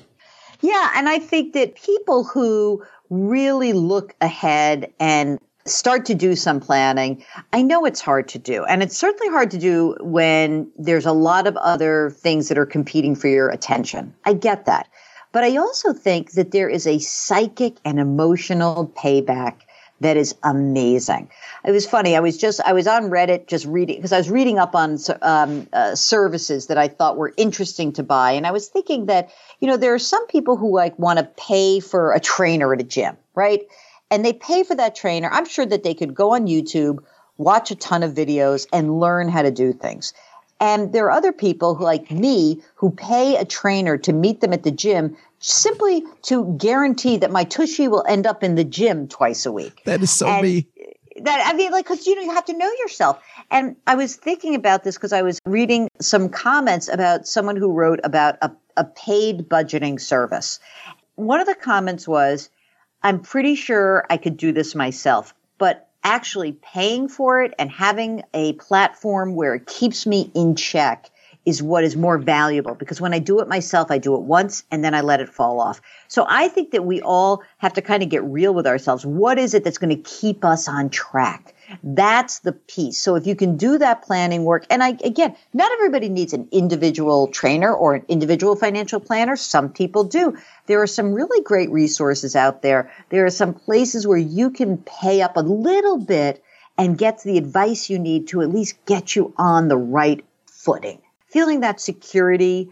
[0.60, 6.61] yeah and i think that people who really look ahead and start to do some
[6.61, 7.24] planning.
[7.52, 11.12] I know it's hard to do and it's certainly hard to do when there's a
[11.12, 14.14] lot of other things that are competing for your attention.
[14.24, 14.88] I get that.
[15.32, 19.62] But I also think that there is a psychic and emotional payback
[20.01, 21.30] that is amazing.
[21.64, 22.16] It was funny.
[22.16, 24.99] I was just, I was on Reddit just reading, because I was reading up on
[25.22, 28.32] um, uh, services that I thought were interesting to buy.
[28.32, 29.30] And I was thinking that,
[29.61, 32.80] you know, there are some people who like want to pay for a trainer at
[32.80, 33.62] a gym, right?
[34.11, 35.30] And they pay for that trainer.
[35.32, 36.99] I'm sure that they could go on YouTube,
[37.38, 40.12] watch a ton of videos and learn how to do things.
[40.61, 44.53] And there are other people who, like me who pay a trainer to meet them
[44.53, 49.09] at the gym simply to guarantee that my tushy will end up in the gym
[49.09, 49.82] twice a week.
[49.84, 50.66] That is so And me.
[51.20, 53.22] That I mean, like, because you know you have to know yourself.
[53.51, 57.70] And I was thinking about this because I was reading some comments about someone who
[57.72, 60.59] wrote about a, a paid budgeting service.
[61.16, 62.51] One of the comments was,
[63.03, 68.22] "I'm pretty sure I could do this myself, but." Actually paying for it and having
[68.34, 71.09] a platform where it keeps me in check
[71.45, 74.64] is what is more valuable because when I do it myself, I do it once
[74.70, 75.80] and then I let it fall off.
[76.09, 79.05] So I think that we all have to kind of get real with ourselves.
[79.05, 81.55] What is it that's going to keep us on track?
[81.82, 82.99] That's the piece.
[82.99, 86.49] So if you can do that planning work, and I, again, not everybody needs an
[86.51, 89.36] individual trainer or an individual financial planner.
[89.36, 90.36] Some people do.
[90.66, 92.90] There are some really great resources out there.
[93.11, 96.42] There are some places where you can pay up a little bit
[96.76, 101.01] and get the advice you need to at least get you on the right footing.
[101.35, 102.70] Feeling that security,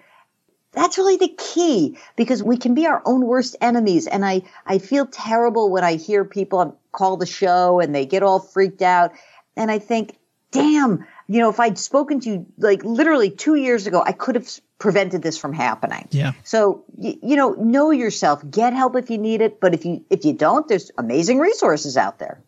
[0.70, 4.06] that's really the key because we can be our own worst enemies.
[4.06, 8.22] And I, I feel terrible when I hear people call the show and they get
[8.22, 9.10] all freaked out.
[9.56, 10.16] And I think,
[10.52, 14.36] damn, you know, if I'd spoken to you like literally two years ago, I could
[14.36, 14.48] have
[14.78, 16.06] prevented this from happening.
[16.12, 16.30] Yeah.
[16.44, 19.58] So, y- you know, know yourself, get help if you need it.
[19.58, 22.40] But if you, if you don't, there's amazing resources out there.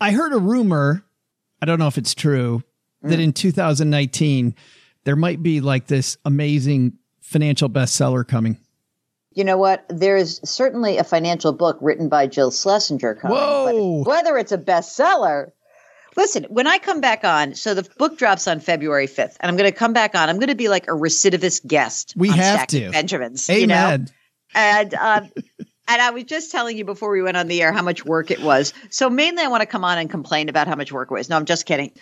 [0.00, 1.04] I heard a rumor,
[1.60, 2.62] I don't know if it's true,
[3.02, 3.24] that mm.
[3.24, 4.54] in 2019
[5.08, 6.92] there might be like this amazing
[7.22, 8.58] financial bestseller coming.
[9.32, 9.86] You know what?
[9.88, 13.38] There is certainly a financial book written by Jill Schlesinger coming.
[13.38, 14.04] Whoa.
[14.04, 15.52] Whether it's a bestseller,
[16.14, 19.56] listen, when I come back on, so the book drops on February 5th, and I'm
[19.56, 20.28] going to come back on.
[20.28, 22.12] I'm going to be like a recidivist guest.
[22.14, 22.90] We have Stacking to.
[22.90, 23.48] Benjamins.
[23.48, 23.60] Amen.
[23.62, 24.12] You know?
[24.54, 25.30] And, um,
[25.88, 28.30] and I was just telling you before we went on the air how much work
[28.30, 28.74] it was.
[28.90, 31.30] So mainly I want to come on and complain about how much work it was.
[31.30, 31.92] No, I'm just kidding.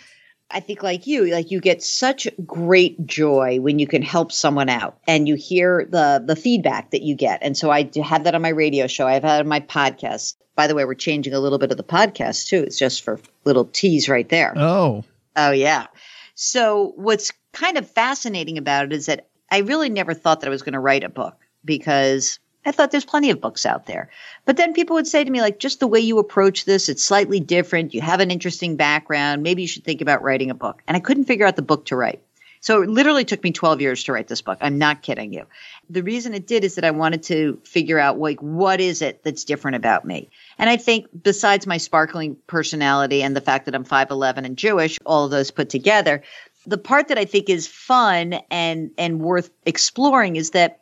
[0.49, 4.69] I think like you, like you get such great joy when you can help someone
[4.69, 7.39] out and you hear the the feedback that you get.
[7.41, 9.07] And so I do have that on my radio show.
[9.07, 10.35] I've had it on my podcast.
[10.55, 12.63] By the way, we're changing a little bit of the podcast too.
[12.63, 14.53] It's just for little tease right there.
[14.55, 15.03] Oh,
[15.37, 15.87] Oh yeah.
[16.33, 20.49] So what's kind of fascinating about it is that I really never thought that I
[20.49, 24.09] was going to write a book because I thought there's plenty of books out there.
[24.45, 27.03] But then people would say to me like just the way you approach this, it's
[27.03, 27.93] slightly different.
[27.93, 29.41] You have an interesting background.
[29.41, 30.83] Maybe you should think about writing a book.
[30.85, 32.21] And I couldn't figure out the book to write.
[32.59, 34.57] So it literally took me 12 years to write this book.
[34.59, 35.45] I'm not kidding you.
[35.89, 39.23] The reason it did is that I wanted to figure out like what is it
[39.23, 40.29] that's different about me.
[40.57, 44.99] And I think besides my sparkling personality and the fact that I'm 5'11 and Jewish,
[45.05, 46.21] all of those put together,
[46.65, 50.81] the part that I think is fun and and worth exploring is that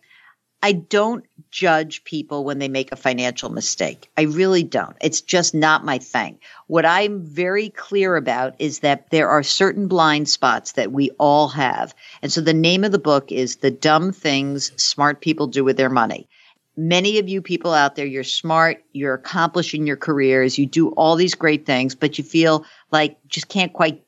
[0.66, 4.10] I don't judge people when they make a financial mistake.
[4.18, 4.98] I really don't.
[5.00, 6.40] It's just not my thing.
[6.66, 11.50] What I'm very clear about is that there are certain blind spots that we all
[11.50, 11.94] have.
[12.24, 15.78] And so the name of the book is The Dumb Things Smart People Do with
[15.78, 16.28] Their Money.
[16.76, 21.16] Many of you people out there, you're smart, you're accomplishing your careers, you do all
[21.16, 24.04] these great things, but you feel like just can't quite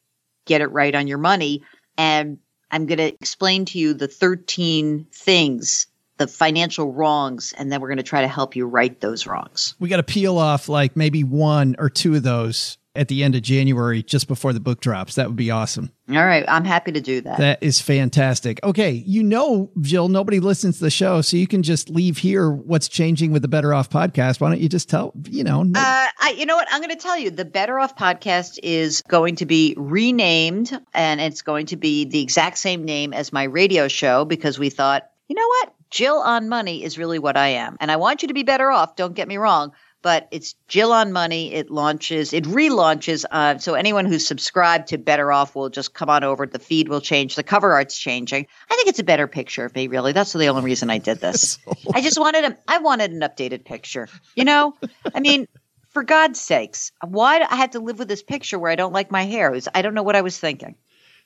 [0.46, 1.62] get it right on your money.
[2.00, 2.40] And
[2.72, 5.86] I'm going to explain to you the 13 things,
[6.18, 9.76] the financial wrongs, and then we're going to try to help you right those wrongs.
[9.80, 13.36] we got to peel off like maybe one or two of those at the end
[13.36, 15.14] of January, just before the book drops.
[15.16, 15.92] That would be awesome.
[16.10, 16.44] All right.
[16.48, 17.38] I'm happy to do that.
[17.38, 18.60] That is fantastic.
[18.64, 18.90] Okay.
[18.90, 22.88] You know, Jill, nobody listens to the show, so you can just leave here what's
[22.88, 24.42] changing with the Better Off podcast.
[24.42, 26.68] Why don't you just tell, you know, no- Uh, I, you know what?
[26.72, 31.22] I'm going to tell you the Better Off podcast is going to be renamed and
[31.22, 35.08] it's going to be the exact same name as my radio show because we thought,
[35.28, 35.74] you know what?
[35.90, 37.78] Jill on Money is really what I am.
[37.80, 38.96] And I want you to be better off.
[38.96, 39.72] Don't get me wrong.
[40.04, 41.54] But it's Jill on Money.
[41.54, 43.26] It launches, it relaunches.
[43.30, 46.46] Uh, so anyone who's subscribed to Better Off will just come on over.
[46.46, 47.36] The feed will change.
[47.36, 48.46] The cover art's changing.
[48.70, 50.14] I think it's a better picture of me, really.
[50.14, 51.58] That's the only reason I did this.
[51.94, 54.08] I just wanted a, I wanted an updated picture.
[54.36, 54.76] You know,
[55.16, 55.48] I mean,
[55.90, 58.94] for God's sakes, why do I have to live with this picture where I don't
[58.94, 59.50] like my hair?
[59.52, 60.76] Was- I don't know what I was thinking.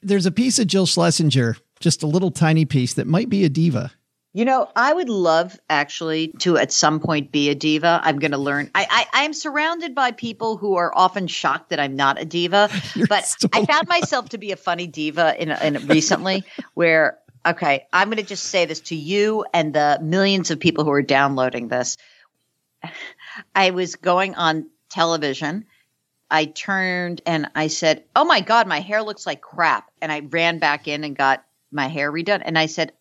[0.01, 3.49] there's a piece of Jill Schlesinger, just a little tiny piece that might be a
[3.49, 3.91] diva.
[4.33, 7.99] You know, I would love actually to at some point be a diva.
[8.01, 8.71] I'm going to learn.
[8.73, 12.23] I, I, I am surrounded by people who are often shocked that I'm not a
[12.23, 12.69] diva,
[13.09, 18.07] but I found myself to be a funny diva in, in recently where, okay, I'm
[18.07, 21.67] going to just say this to you and the millions of people who are downloading
[21.67, 21.97] this.
[23.53, 25.65] I was going on television
[26.31, 30.21] I turned and I said, "Oh my god, my hair looks like crap." And I
[30.21, 32.93] ran back in and got my hair redone and I said,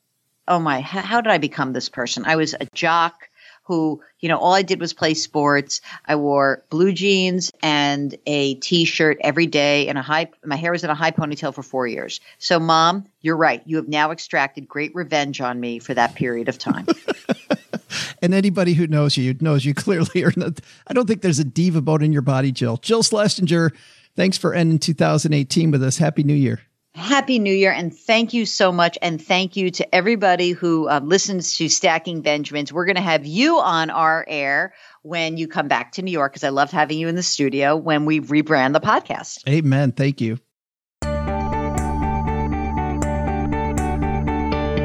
[0.49, 2.25] "Oh my, how did I become this person?
[2.25, 3.29] I was a jock
[3.64, 5.81] who, you know, all I did was play sports.
[6.07, 10.83] I wore blue jeans and a t-shirt every day and a high my hair was
[10.83, 12.21] in a high ponytail for 4 years.
[12.39, 13.62] So mom, you're right.
[13.66, 16.87] You have now extracted great revenge on me for that period of time.
[18.23, 20.61] And anybody who knows you knows you clearly are not.
[20.87, 22.77] I don't think there's a diva bone in your body, Jill.
[22.77, 23.73] Jill Schlesinger,
[24.14, 25.99] thanks for ending 2018 with us.
[25.99, 26.61] Happy New Year.
[27.01, 28.99] Happy New Year and thank you so much.
[29.01, 32.73] And thank you to everybody who um, listens to Stacking Benjamins.
[32.73, 36.33] We're going to have you on our air when you come back to New York
[36.33, 39.49] because I loved having you in the studio when we rebrand the podcast.
[39.49, 39.93] Amen.
[39.93, 40.39] Thank you.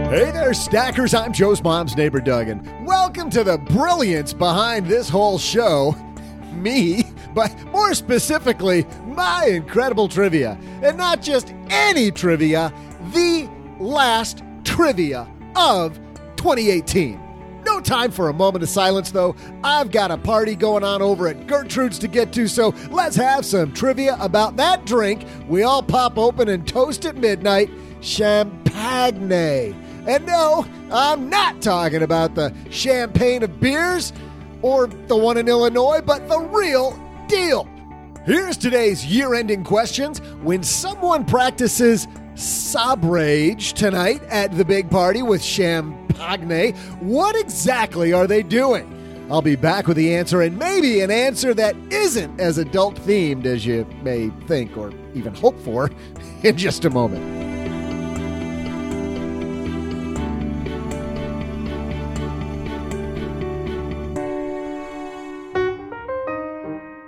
[0.09, 1.13] Hey there, stackers.
[1.13, 5.93] I'm Joe's mom's neighbor, Doug, and welcome to the brilliance behind this whole show.
[6.55, 7.03] Me,
[7.34, 8.86] but more specifically,
[9.16, 10.57] my incredible trivia.
[10.82, 12.74] And not just any trivia,
[13.13, 13.49] the
[13.80, 15.99] last trivia of
[16.36, 17.22] 2018.
[17.66, 19.36] No time for a moment of silence, though.
[19.63, 23.43] I've got a party going on over at Gertrude's to get to, so let's have
[23.43, 29.32] some trivia about that drink we all pop open and toast at midnight Champagne.
[30.07, 34.13] And no, I'm not talking about the champagne of beers
[34.61, 36.91] or the one in Illinois, but the real
[37.28, 37.68] deal.
[38.26, 40.19] Here's today's year ending questions.
[40.41, 48.41] When someone practices sabrage tonight at the big party with Champagne, what exactly are they
[48.41, 48.91] doing?
[49.30, 53.45] I'll be back with the answer and maybe an answer that isn't as adult themed
[53.45, 55.91] as you may think or even hope for
[56.43, 57.54] in just a moment.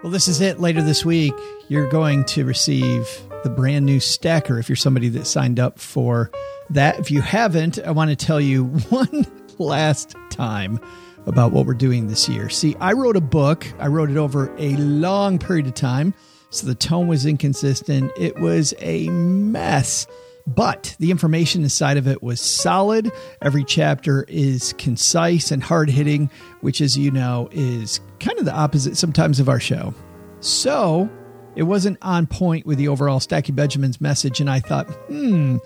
[0.08, 0.62] Well, this is it.
[0.62, 1.34] Later this week,
[1.68, 3.06] you're going to receive
[3.44, 6.32] the brand new stacker if you're somebody that signed up for
[6.70, 6.98] that.
[6.98, 9.28] If you haven't, I want to tell you one
[9.58, 10.80] last time
[11.26, 12.48] about what we're doing this year.
[12.48, 16.14] See, I wrote a book, I wrote it over a long period of time.
[16.52, 18.10] So the tone was inconsistent.
[18.18, 20.08] It was a mess.
[20.48, 23.12] But the information inside of it was solid.
[23.42, 26.32] Every chapter is concise and hard hitting,
[26.62, 29.94] which, as you know, is kind of the opposite sometimes of our show.
[30.40, 31.10] So
[31.58, 34.40] it wasn't on point with the overall Stacking Benjamin's message.
[34.40, 35.58] And I thought, hmm,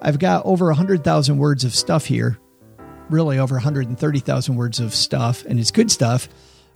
[0.00, 2.38] I've got over 100,000 words of stuff here,
[3.10, 6.30] really over 130,000 words of stuff, and it's good stuff.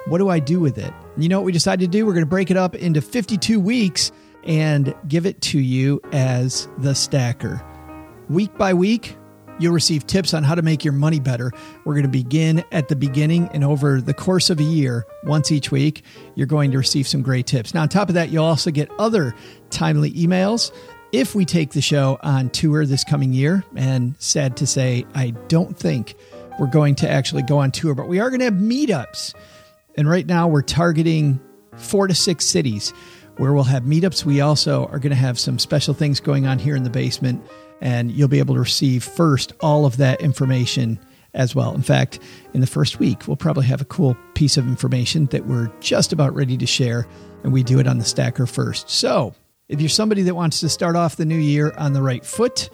[0.07, 0.93] What do I do with it?
[1.17, 2.05] You know what we decided to do?
[2.05, 4.13] We're going to break it up into 52 weeks
[4.47, 7.65] and give it to you as the stacker.
[8.29, 9.17] Week by week,
[9.59, 11.51] you'll receive tips on how to make your money better.
[11.85, 15.53] We're going to begin at the beginning and over the course of a year, once
[15.53, 17.75] each week, you're going to receive some great tips.
[17.75, 19.35] Now, on top of that, you'll also get other
[19.71, 20.73] timely emails
[21.13, 23.65] if we take the show on tour this coming year.
[23.77, 26.17] And sad to say, I don't think
[26.59, 29.35] we're going to actually go on tour, but we are going to have meetups.
[29.97, 31.41] And right now, we're targeting
[31.77, 32.93] four to six cities
[33.37, 34.25] where we'll have meetups.
[34.25, 37.45] We also are going to have some special things going on here in the basement,
[37.81, 40.99] and you'll be able to receive first all of that information
[41.35, 41.75] as well.
[41.75, 42.21] In fact,
[42.53, 46.13] in the first week, we'll probably have a cool piece of information that we're just
[46.13, 47.07] about ready to share,
[47.43, 48.89] and we do it on the stacker first.
[48.89, 49.35] So,
[49.69, 52.71] if you're somebody that wants to start off the new year on the right foot,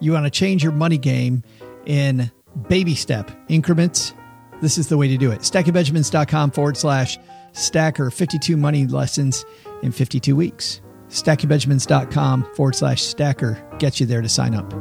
[0.00, 1.44] you want to change your money game
[1.86, 2.30] in
[2.68, 4.14] baby step increments,
[4.60, 5.40] this is the way to do it.
[5.40, 7.18] StackingBenjamins.com forward slash
[7.52, 9.44] stacker 52 money lessons
[9.82, 10.80] in 52 weeks.
[11.08, 14.72] StackingBenjamins.com forward slash stacker gets you there to sign up.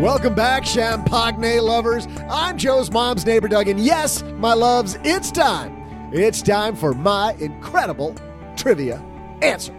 [0.00, 2.06] Welcome back, Champagne lovers.
[2.28, 6.10] I'm Joe's mom's neighbor, Doug, and yes, my loves, it's time.
[6.12, 8.14] It's time for my incredible
[8.54, 8.98] trivia
[9.40, 9.72] answer.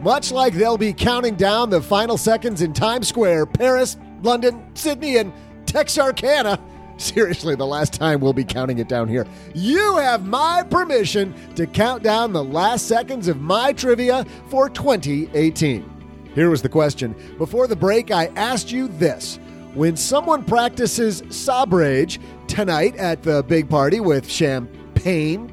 [0.00, 5.18] Much like they'll be counting down the final seconds in Times Square, Paris, London, Sydney,
[5.18, 5.32] and
[5.66, 6.58] Texarkana.
[6.96, 9.26] Seriously, the last time we'll be counting it down here.
[9.54, 15.90] You have my permission to count down the last seconds of my trivia for 2018.
[16.34, 17.14] Here was the question.
[17.38, 19.38] Before the break, I asked you this.
[19.74, 25.48] When someone practices Sabrage tonight at the big party with champagne,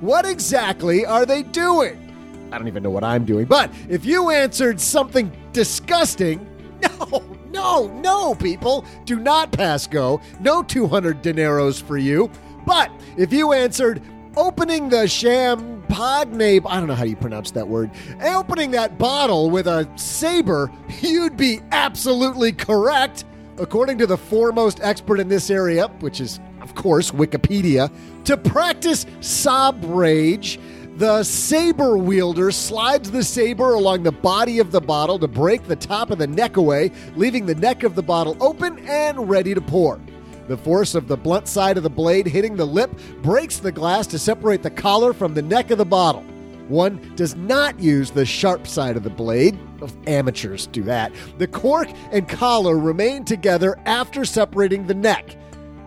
[0.00, 2.48] what exactly are they doing?
[2.52, 6.46] I don't even know what I'm doing, but if you answered something disgusting,
[6.82, 7.22] no,
[7.60, 10.20] no, no, people, do not pass go.
[10.40, 12.30] No 200 dineros for you.
[12.64, 14.02] But if you answered
[14.36, 17.90] opening the sham champagne, I don't know how you pronounce that word,
[18.20, 23.24] eh, opening that bottle with a saber, you'd be absolutely correct.
[23.58, 27.92] according to the foremost expert in this area, which is, of course, Wikipedia,
[28.24, 30.58] to practice sabrage.
[31.00, 35.74] The saber wielder slides the saber along the body of the bottle to break the
[35.74, 39.62] top of the neck away, leaving the neck of the bottle open and ready to
[39.62, 39.98] pour.
[40.46, 42.90] The force of the blunt side of the blade hitting the lip
[43.22, 46.20] breaks the glass to separate the collar from the neck of the bottle.
[46.68, 49.58] One does not use the sharp side of the blade.
[50.06, 51.12] Amateurs do that.
[51.38, 55.34] The cork and collar remain together after separating the neck.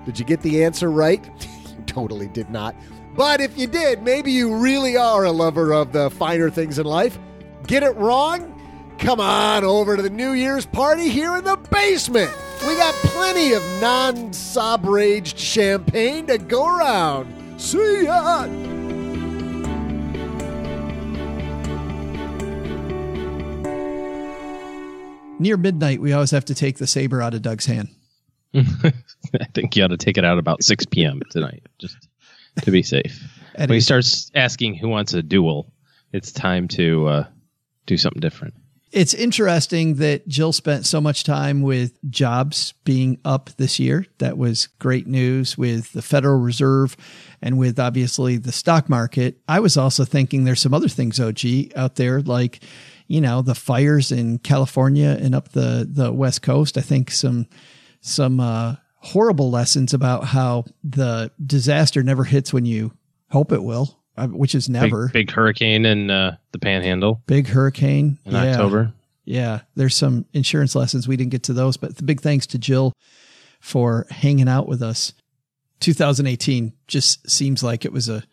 [0.05, 1.23] Did you get the answer right?
[1.67, 2.75] you totally did not.
[3.15, 6.85] But if you did, maybe you really are a lover of the finer things in
[6.85, 7.19] life.
[7.67, 8.49] Get it wrong?
[8.97, 12.31] Come on over to the New Year's party here in the basement.
[12.67, 17.59] We got plenty of non sabraged champagne to go around.
[17.61, 18.47] See ya!
[25.39, 27.89] Near midnight, we always have to take the saber out of Doug's hand.
[28.55, 28.93] I
[29.53, 31.21] think you ought to take it out about 6 p.m.
[31.31, 31.97] tonight, just
[32.61, 33.21] to be safe.
[33.55, 35.71] When he starts asking who wants a duel,
[36.11, 37.27] it's time to uh,
[37.85, 38.55] do something different.
[38.93, 44.05] It's interesting that Jill spent so much time with jobs being up this year.
[44.19, 46.95] That was great news with the Federal Reserve
[47.41, 49.39] and with obviously the stock market.
[49.47, 52.59] I was also thinking there's some other things, OG, out there, like,
[53.07, 56.77] you know, the fires in California and up the, the West Coast.
[56.77, 57.47] I think some,
[58.01, 62.91] some, uh, horrible lessons about how the disaster never hits when you
[63.29, 65.09] hope it will, uh, which is never.
[65.09, 68.51] big hurricane in uh, the Panhandle Big hurricane in Yeah.
[68.51, 68.93] October.
[69.25, 71.07] Yeah, there's some insurance lessons.
[71.07, 72.93] We didn't get to those, but the big thanks to Jill
[73.59, 75.13] for hanging out with us.
[75.79, 78.23] 2018 just seems like it was a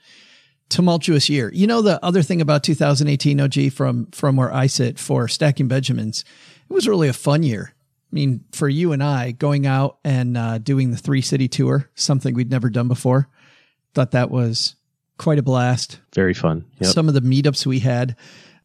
[0.69, 1.51] tumultuous year.
[1.53, 5.69] You know, the other thing about 2018 OG from, from where I sit for stacking
[5.69, 6.25] Benjamins,
[6.69, 7.75] it was really a fun year.
[8.11, 11.89] I mean, for you and I going out and uh, doing the three city tour,
[11.95, 13.29] something we'd never done before,
[13.95, 14.75] thought that was
[15.17, 16.65] quite a blast Very fun.
[16.81, 16.93] Yep.
[16.93, 18.17] some of the meetups we had.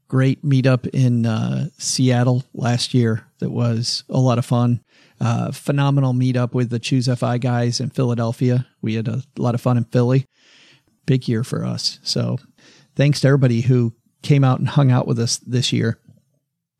[0.07, 4.81] Great meetup in uh, Seattle last year that was a lot of fun.
[5.19, 8.67] Uh, phenomenal meetup with the Choose FI guys in Philadelphia.
[8.81, 10.27] We had a lot of fun in Philly.
[11.05, 11.99] Big year for us.
[12.03, 12.37] So
[12.95, 15.99] thanks to everybody who came out and hung out with us this year.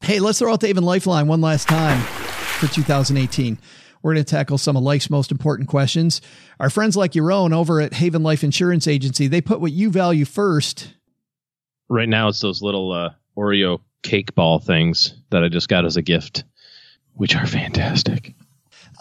[0.01, 2.24] Hey, let's throw out the Haven Lifeline one last time
[2.55, 3.59] for 2018.
[4.01, 6.21] We're going to tackle some of life's most important questions.
[6.59, 10.25] Our friends like Yaron over at Haven Life Insurance Agency, they put what you value
[10.25, 10.93] first
[11.89, 15.97] right now it's those little uh, Oreo cake ball things that I just got as
[15.97, 16.43] a gift,
[17.13, 18.33] which are fantastic.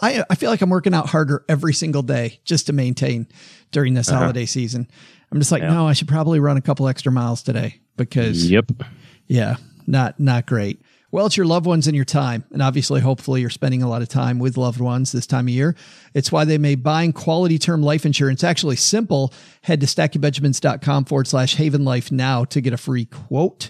[0.01, 3.27] I I feel like I'm working out harder every single day just to maintain
[3.71, 4.87] during this holiday season.
[5.31, 5.73] I'm just like, Yeah.
[5.73, 8.71] no, I should probably run a couple extra miles today because Yep.
[9.27, 9.55] yeah,
[9.87, 10.81] not not great.
[11.15, 12.43] Well, it's your loved ones and your time.
[12.51, 15.49] And obviously, hopefully, you're spending a lot of time with loved ones this time of
[15.53, 15.73] year.
[16.13, 19.33] It's why they made buying quality term life insurance actually simple.
[19.61, 23.69] Head to stackingbenjamins.com forward slash haven life now to get a free quote.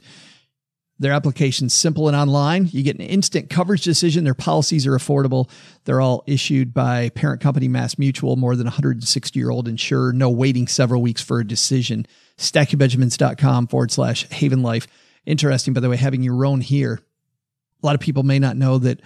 [0.97, 2.67] Their application's simple and online.
[2.71, 4.23] You get an instant coverage decision.
[4.23, 5.47] Their policies are affordable.
[5.83, 10.13] They're all issued by parent company Mass Mutual, more than 160 year old insurer.
[10.13, 12.07] No waiting several weeks for a decision.
[12.39, 14.87] StackingBenjamins.com forward slash Haven Life.
[15.27, 17.01] Interesting, by the way, having Yaron here.
[17.85, 18.99] A lot of people may not know that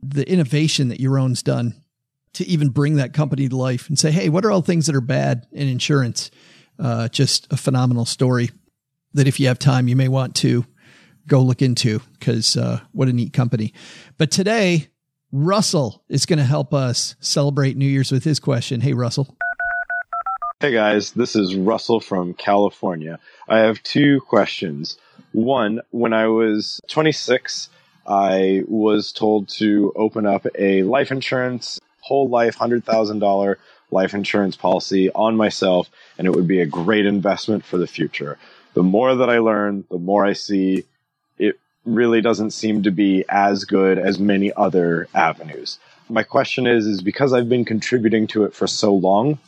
[0.00, 1.74] the innovation that Yaron's done
[2.34, 4.94] to even bring that company to life and say, hey, what are all things that
[4.94, 6.30] are bad in insurance?
[6.78, 8.50] Uh, just a phenomenal story
[9.14, 10.64] that if you have time, you may want to
[11.26, 13.74] go look into because uh, what a neat company.
[14.16, 14.86] But today,
[15.32, 18.80] Russell is going to help us celebrate New Year's with his question.
[18.80, 19.36] Hey, Russell.
[20.60, 23.18] Hey guys, this is Russell from California.
[23.48, 24.98] I have two questions.
[25.32, 27.70] One, when I was 26,
[28.10, 33.56] I was told to open up a life insurance, whole life, $100,000
[33.92, 35.88] life insurance policy on myself,
[36.18, 38.36] and it would be a great investment for the future.
[38.74, 40.84] The more that I learn, the more I see
[41.38, 45.78] it really doesn't seem to be as good as many other avenues.
[46.08, 49.38] My question is, is because I've been contributing to it for so long,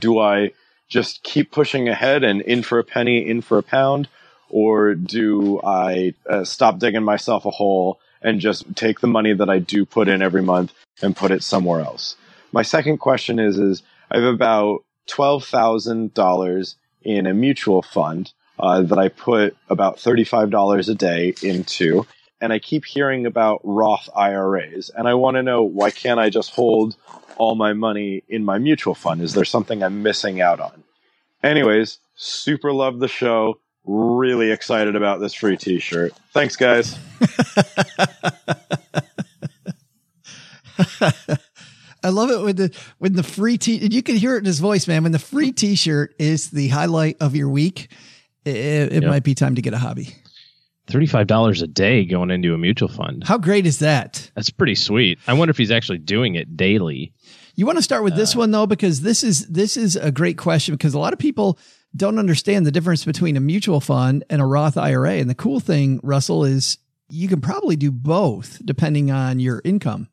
[0.00, 0.52] do I
[0.88, 4.08] just keep pushing ahead and in for a penny, in for a pound?
[4.52, 9.50] Or do I uh, stop digging myself a hole and just take the money that
[9.50, 12.16] I do put in every month and put it somewhere else?
[12.52, 18.98] My second question is, is I have about $12,000 in a mutual fund uh, that
[18.98, 22.06] I put about $35 a day into.
[22.40, 24.90] And I keep hearing about Roth IRAs.
[24.90, 26.96] And I want to know why can't I just hold
[27.36, 29.22] all my money in my mutual fund?
[29.22, 30.82] Is there something I'm missing out on?
[31.42, 33.58] Anyways, super love the show.
[33.84, 36.12] Really excited about this free t shirt.
[36.32, 36.96] Thanks, guys.
[42.04, 44.44] I love it when the when the free t and you can hear it in
[44.44, 45.02] his voice, man.
[45.04, 47.90] When the free T-shirt is the highlight of your week,
[48.44, 49.04] it, it Yep.
[49.04, 50.14] might be time to get a hobby.
[50.88, 53.22] Thirty-five dollars a day going into a mutual fund.
[53.24, 54.30] How great is that?
[54.34, 55.18] That's pretty sweet.
[55.28, 57.12] I wonder if he's actually doing it daily.
[57.54, 60.10] You want to start with Uh, this one though, because this is this is a
[60.10, 61.56] great question because a lot of people
[61.94, 65.14] don't understand the difference between a mutual fund and a Roth IRA.
[65.14, 66.78] And the cool thing, Russell, is
[67.08, 70.08] you can probably do both depending on your income.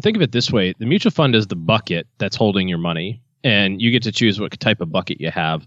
[0.00, 3.22] Think of it this way: the mutual fund is the bucket that's holding your money,
[3.44, 5.66] and you get to choose what type of bucket you have.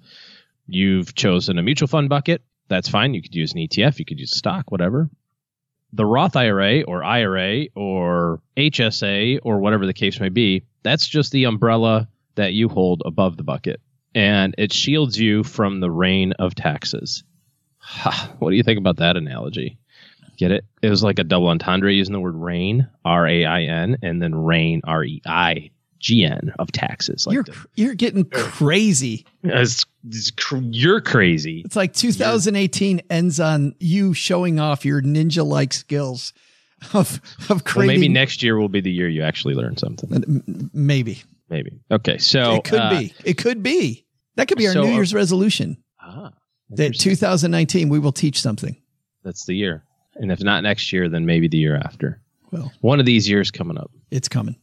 [0.67, 2.41] You've chosen a mutual fund bucket.
[2.67, 3.13] That's fine.
[3.13, 3.99] You could use an ETF.
[3.99, 5.09] You could use stock, whatever.
[5.93, 11.31] The Roth IRA or IRA or HSA or whatever the case may be, that's just
[11.31, 13.79] the umbrella that you hold above the bucket,
[14.15, 17.23] and it shields you from the rain of taxes.
[17.77, 19.77] Ha, what do you think about that analogy?
[20.37, 20.65] Get it?
[20.81, 24.21] It was like a double entendre using the word rain, R A I N, and
[24.21, 27.25] then rain, R E I G N of taxes.
[27.27, 29.25] Like you're the- you're getting crazy.
[29.43, 31.61] it's, it's cr- you're crazy.
[31.65, 36.33] It's like 2018 ends on you showing off your ninja like skills
[36.93, 38.01] of of Well, creating.
[38.01, 40.69] maybe next year will be the year you actually learn something.
[40.73, 41.79] maybe Maybe.
[41.91, 42.17] Okay.
[42.17, 43.13] So it could uh, be.
[43.23, 44.04] It could be.
[44.35, 45.77] That could be our so, New uh, Year's resolution.
[46.01, 46.31] Ah,
[46.69, 48.75] That 2019 we will teach something.
[49.23, 49.83] That's the year.
[50.15, 52.21] And if not next year, then maybe the year after.
[52.51, 53.91] Well, One of these years coming up.
[54.11, 54.55] it's coming.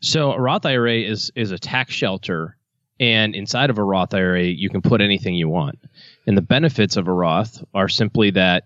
[0.00, 2.56] So a Roth IRA is is a tax shelter,
[3.00, 5.78] and inside of a Roth IRA, you can put anything you want.
[6.26, 8.64] And the benefits of a Roth are simply that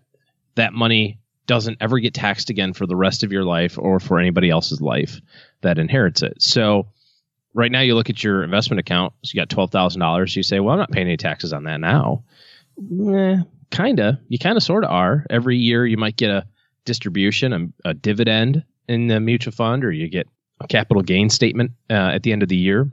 [0.57, 4.19] that money doesn't ever get taxed again for the rest of your life or for
[4.19, 5.21] anybody else's life
[5.63, 6.41] that inherits it.
[6.41, 6.87] So
[7.55, 10.35] right now you look at your investment account, so you got twelve thousand dollars.
[10.37, 12.25] You say, "Well, I'm not paying any taxes on that now."
[12.79, 13.37] Eh,
[13.71, 14.21] kinda.
[14.29, 15.27] You kind of sort of are.
[15.31, 16.47] Every year you might get a
[16.85, 20.29] distribution, a, a dividend in the mutual fund, or you get
[20.61, 22.91] a capital gain statement uh, at the end of the year.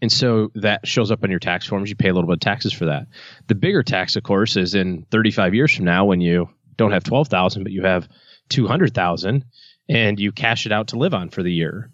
[0.00, 1.90] And so that shows up on your tax forms.
[1.90, 3.08] You pay a little bit of taxes for that.
[3.48, 7.02] The bigger tax, of course, is in 35 years from now when you don't have
[7.02, 8.08] 12,000, but you have
[8.50, 9.44] 200,000
[9.88, 11.90] and you cash it out to live on for the year.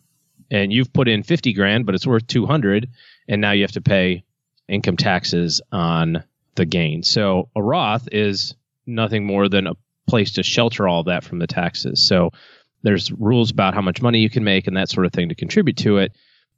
[0.51, 2.89] And you've put in 50 grand, but it's worth 200.
[3.29, 4.25] And now you have to pay
[4.69, 6.25] income taxes on
[6.55, 7.03] the gain.
[7.03, 8.55] So a Roth is
[8.87, 9.77] nothing more than a
[10.09, 12.07] place to shelter all that from the taxes.
[12.07, 12.31] So
[12.83, 15.35] there's rules about how much money you can make and that sort of thing to
[15.35, 16.13] contribute to it,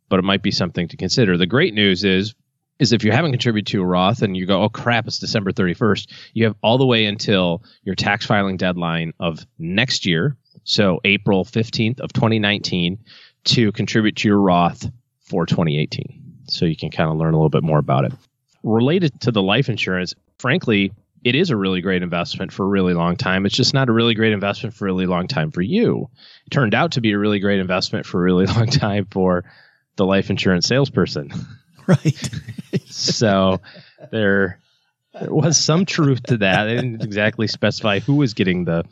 [0.09, 1.37] but it might be something to consider.
[1.37, 2.35] The great news is
[2.79, 5.51] is if you haven't contributed to a Roth and you go, oh crap, it's December
[5.51, 11.01] 31st, you have all the way until your tax filing deadline of next year, so
[11.05, 12.99] April 15th of 2019,
[13.47, 14.91] to contribute to your Roth
[15.21, 16.23] for 2018.
[16.49, 18.13] So you can kind of learn a little bit more about it.
[18.63, 20.93] Related to the life insurance, frankly,
[21.25, 23.47] it is a really great investment for a really long time.
[23.47, 26.09] It's just not a really great investment for a really long time for you.
[26.47, 29.45] It turned out to be a really great investment for a really long time for
[29.97, 31.33] the life insurance salesperson.
[31.89, 32.31] Right.
[32.87, 33.61] so
[34.11, 34.59] there,
[35.21, 36.65] there was some truth to that.
[36.65, 38.85] They didn't exactly specify who was getting the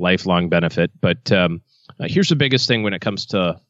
[0.00, 1.62] lifelong benefit, but um,
[2.00, 3.60] here's the biggest thing when it comes to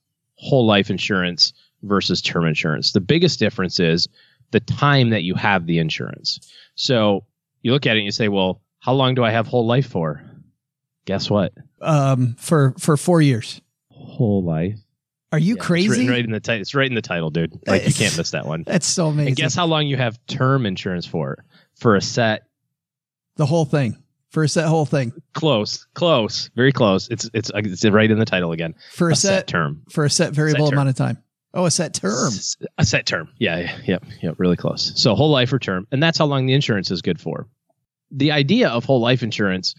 [0.41, 2.93] whole life insurance versus term insurance.
[2.93, 4.09] The biggest difference is
[4.51, 6.41] the time that you have the insurance.
[6.74, 7.24] So
[7.62, 9.86] you look at it and you say, well, how long do I have whole life
[9.86, 10.22] for?
[11.07, 11.53] Guess what?
[11.80, 13.61] Um, for for four years.
[13.91, 14.78] Whole life.
[15.32, 15.88] Are you Yeah, It's crazy?
[15.91, 16.61] written right in the title.
[16.62, 17.53] It's right in the title, dude.
[17.66, 18.64] Like you can't miss that one.
[18.66, 19.28] That's so amazing.
[19.28, 21.45] And guess how long you have term insurance for?
[21.76, 22.43] For a set
[23.36, 23.97] the whole thing
[24.30, 27.08] for a set whole thing close, close, very close.
[27.08, 28.74] It's it's it's right in the title again.
[28.92, 29.82] for a, a set, set term.
[29.90, 31.18] for a set variable Set amount of time.
[31.52, 32.28] Oh, a set term.
[32.28, 33.28] S- A set term.
[33.38, 34.92] Yeah, yeah, yep, yep, really close.
[34.94, 37.48] So whole life or term, and that's how long the insurance is good for.
[38.12, 39.74] The idea of whole life insurance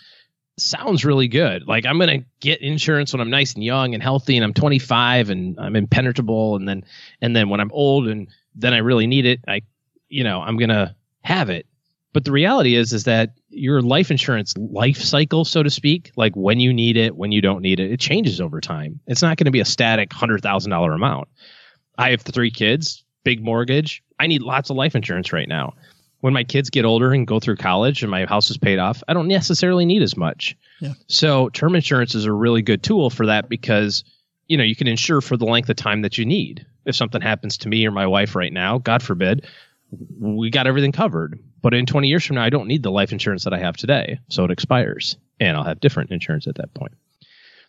[0.58, 1.68] sounds really good.
[1.68, 4.54] Like I'm going to get insurance when I'm nice and young and healthy and I'm
[4.54, 6.84] 25 and I'm impenetrable and then
[7.22, 9.62] and then when I'm old and then I really need it, I
[10.10, 10.94] you know, I'm going to
[11.24, 11.66] have it.
[12.14, 16.36] But the reality is is that your life insurance life cycle, so to speak, like
[16.36, 19.00] when you need it, when you don't need it, it changes over time.
[19.08, 21.30] It's not going to be a static $100,000 amount.
[21.98, 24.04] I have three kids, big mortgage.
[24.20, 25.74] I need lots of life insurance right now.
[26.20, 29.02] When my kids get older and go through college and my house is paid off,
[29.08, 30.56] I don't necessarily need as much.
[30.80, 30.94] Yeah.
[31.08, 34.04] So term insurance is a really good tool for that because
[34.48, 36.66] you know you can insure for the length of time that you need.
[36.86, 39.48] If something happens to me or my wife right now, God forbid,
[40.20, 41.40] we got everything covered.
[41.62, 43.78] But in 20 years from now, I don't need the life insurance that I have
[43.78, 46.94] today, so it expires, and I'll have different insurance at that point.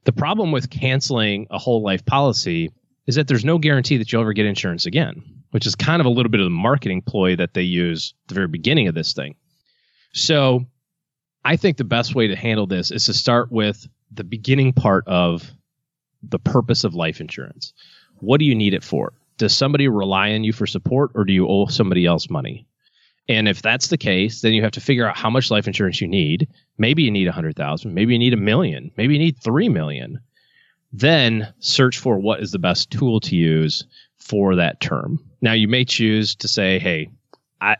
[0.04, 2.70] The problem with canceling a whole life policy
[3.06, 6.06] is that there's no guarantee that you'll ever get insurance again, which is kind of
[6.06, 8.94] a little bit of the marketing ploy that they use at the very beginning of
[8.94, 9.34] this thing.
[10.12, 10.66] So
[11.44, 15.06] I think the best way to handle this is to start with the beginning part
[15.06, 15.50] of
[16.22, 17.72] the purpose of life insurance.
[18.18, 19.12] What do you need it for?
[19.42, 22.64] Does somebody rely on you for support or do you owe somebody else money?
[23.28, 26.00] And if that's the case, then you have to figure out how much life insurance
[26.00, 26.46] you need.
[26.78, 29.68] Maybe you need a hundred thousand, maybe you need a million, maybe you need three
[29.68, 30.20] million.
[30.92, 33.84] Then search for what is the best tool to use
[34.16, 35.18] for that term.
[35.40, 37.10] Now you may choose to say, Hey,
[37.60, 37.78] I,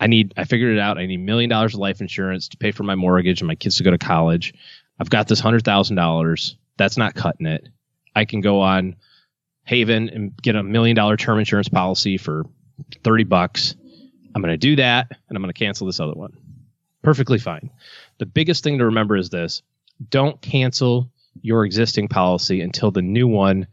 [0.00, 0.98] I need, I figured it out.
[0.98, 3.54] I need a million dollars of life insurance to pay for my mortgage and my
[3.54, 4.52] kids to go to college.
[4.98, 6.58] I've got this hundred thousand dollars.
[6.76, 7.70] That's not cutting it.
[8.14, 8.96] I can go on
[9.70, 12.44] Haven and get a million dollar term insurance policy for
[13.04, 13.76] 30 bucks.
[14.34, 16.36] I'm going to do that and I'm going to cancel this other one.
[17.02, 17.70] Perfectly fine.
[18.18, 19.62] The biggest thing to remember is this
[20.10, 21.08] don't cancel
[21.40, 23.68] your existing policy until the new one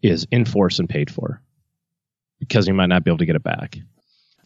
[0.00, 1.42] is in force and paid for
[2.38, 3.76] because you might not be able to get it back.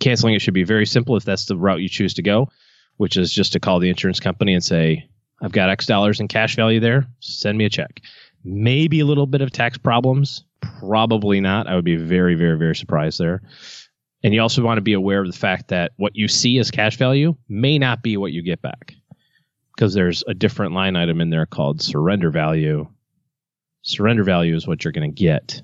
[0.00, 2.48] Canceling it should be very simple if that's the route you choose to go,
[2.96, 5.08] which is just to call the insurance company and say,
[5.40, 7.06] I've got X dollars in cash value there.
[7.20, 8.00] Send me a check.
[8.46, 10.44] Maybe a little bit of tax problems.
[10.60, 11.66] Probably not.
[11.66, 13.42] I would be very, very, very surprised there.
[14.22, 16.70] And you also want to be aware of the fact that what you see as
[16.70, 18.94] cash value may not be what you get back
[19.74, 22.88] because there's a different line item in there called surrender value.
[23.82, 25.62] Surrender value is what you're going to get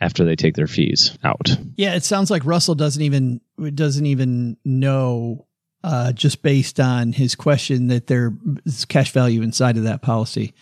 [0.00, 1.50] after they take their fees out.
[1.76, 3.40] Yeah, it sounds like Russell doesn't even
[3.74, 5.46] doesn't even know
[5.82, 10.54] uh, just based on his question that there's cash value inside of that policy.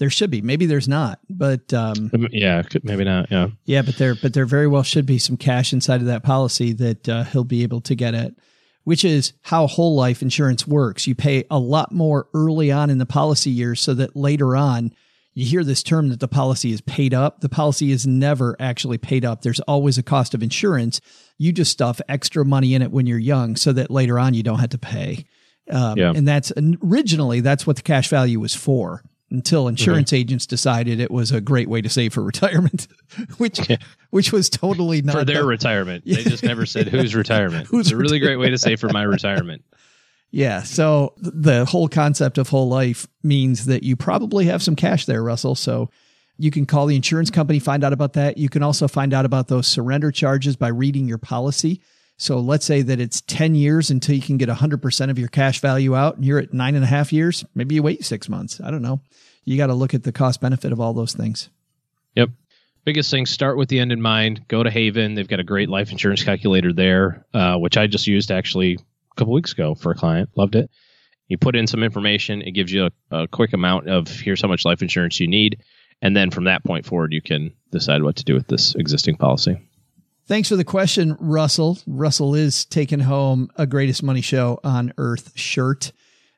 [0.00, 0.40] There should be.
[0.40, 3.30] Maybe there's not, but um, yeah, maybe not.
[3.30, 6.22] Yeah, yeah, but there, but there very well should be some cash inside of that
[6.22, 8.32] policy that uh, he'll be able to get at,
[8.84, 11.06] which is how whole life insurance works.
[11.06, 14.94] You pay a lot more early on in the policy years, so that later on,
[15.34, 17.42] you hear this term that the policy is paid up.
[17.42, 19.42] The policy is never actually paid up.
[19.42, 21.02] There's always a cost of insurance.
[21.36, 24.42] You just stuff extra money in it when you're young, so that later on you
[24.42, 25.26] don't have to pay.
[25.70, 26.14] Um, yeah.
[26.16, 30.20] And that's originally that's what the cash value was for until insurance mm-hmm.
[30.20, 32.88] agents decided it was a great way to save for retirement,
[33.38, 33.76] which yeah.
[34.10, 36.04] which was totally not for their the, retirement.
[36.10, 37.66] They just never said whose retirement.
[37.70, 39.64] who's it's a really great way to save for my retirement.
[40.32, 40.62] Yeah.
[40.62, 45.22] So the whole concept of whole life means that you probably have some cash there,
[45.22, 45.56] Russell.
[45.56, 45.90] So
[46.38, 48.38] you can call the insurance company, find out about that.
[48.38, 51.80] You can also find out about those surrender charges by reading your policy.
[52.20, 55.60] So let's say that it's 10 years until you can get 100% of your cash
[55.60, 57.46] value out and you're at nine and a half years.
[57.54, 58.60] Maybe you wait six months.
[58.60, 59.00] I don't know.
[59.46, 61.48] You got to look at the cost benefit of all those things.
[62.16, 62.28] Yep.
[62.84, 64.46] Biggest thing, start with the end in mind.
[64.48, 65.14] Go to Haven.
[65.14, 69.14] They've got a great life insurance calculator there, uh, which I just used actually a
[69.16, 70.28] couple weeks ago for a client.
[70.36, 70.70] Loved it.
[71.28, 72.42] You put in some information.
[72.42, 75.62] It gives you a, a quick amount of here's how much life insurance you need.
[76.02, 79.16] And then from that point forward, you can decide what to do with this existing
[79.16, 79.56] policy.
[80.30, 81.76] Thanks for the question, Russell.
[81.88, 85.90] Russell is taking home a greatest money show on earth shirt.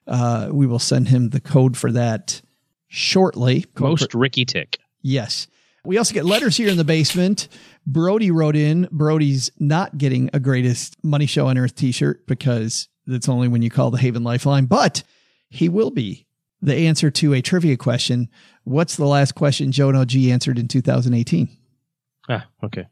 [0.07, 2.40] Uh, we will send him the code for that
[2.88, 3.66] shortly.
[3.78, 4.78] Most Ricky Tick.
[5.03, 5.47] Yes.
[5.84, 7.49] We also get letters here in the basement.
[7.86, 8.88] Brody wrote in.
[8.90, 13.68] Brody's not getting a greatest money show on earth t-shirt because that's only when you
[13.68, 15.03] call the Haven Lifeline, but
[15.51, 16.26] he will be
[16.62, 18.30] the answer to a trivia question.
[18.64, 21.51] What's the last question Joe and OG answered in 2018?
[22.30, 22.86] Ah, okay.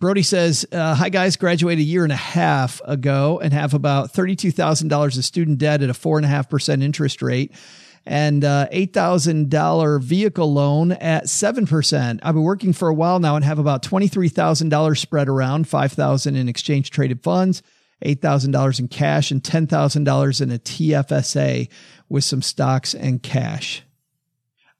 [0.00, 1.36] Brody says, uh, Hi, guys.
[1.36, 5.90] Graduated a year and a half ago and have about $32,000 of student debt at
[5.90, 7.52] a 4.5% interest rate
[8.06, 12.20] and uh, $8,000 vehicle loan at 7%.
[12.22, 16.48] I've been working for a while now and have about $23,000 spread around, 5000 in
[16.48, 17.62] exchange traded funds,
[18.02, 21.68] $8,000 in cash, and $10,000 in a TFSA
[22.08, 23.82] with some stocks and cash.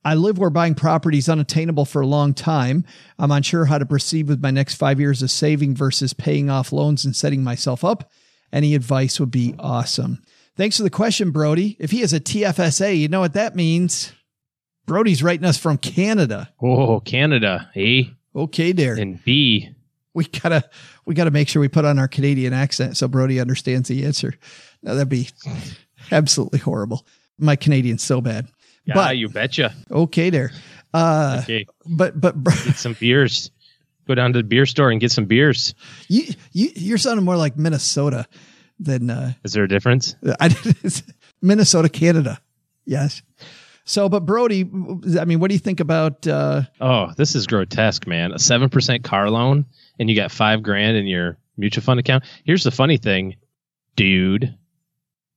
[0.04, 2.84] I live where buying property is unattainable for a long time.
[3.18, 6.72] I'm unsure how to proceed with my next five years of saving versus paying off
[6.72, 8.10] loans and setting myself up.
[8.52, 10.22] Any advice would be awesome.
[10.56, 11.76] Thanks for the question, Brody.
[11.78, 14.12] If he has a TFSA, you know what that means.
[14.86, 16.50] Brody's writing us from Canada.
[16.60, 17.70] Oh, Canada.
[17.76, 18.10] A.
[18.34, 18.94] Okay, there.
[18.94, 19.70] And B.
[20.12, 20.68] We gotta
[21.04, 24.34] we gotta make sure we put on our Canadian accent so Brody understands the answer.
[24.82, 25.28] Now that'd be
[26.10, 27.06] absolutely horrible.
[27.38, 28.48] My Canadian's so bad.
[28.84, 29.74] Yeah, but, you betcha.
[29.90, 30.50] Okay, there.
[30.92, 33.50] Uh, okay, but but get some beers.
[34.06, 35.74] Go down to the beer store and get some beers.
[36.08, 38.26] You you you're sounding more like Minnesota
[38.78, 39.10] than.
[39.10, 40.16] Uh, Is there a difference?
[40.40, 40.54] I,
[41.42, 42.40] Minnesota, Canada.
[42.84, 43.22] Yes.
[43.84, 44.60] So, but Brody,
[45.18, 46.26] I mean, what do you think about?
[46.26, 48.32] Uh, oh, this is grotesque, man.
[48.32, 49.66] A seven percent car loan,
[49.98, 52.24] and you got five grand in your mutual fund account.
[52.44, 53.36] Here's the funny thing,
[53.94, 54.56] dude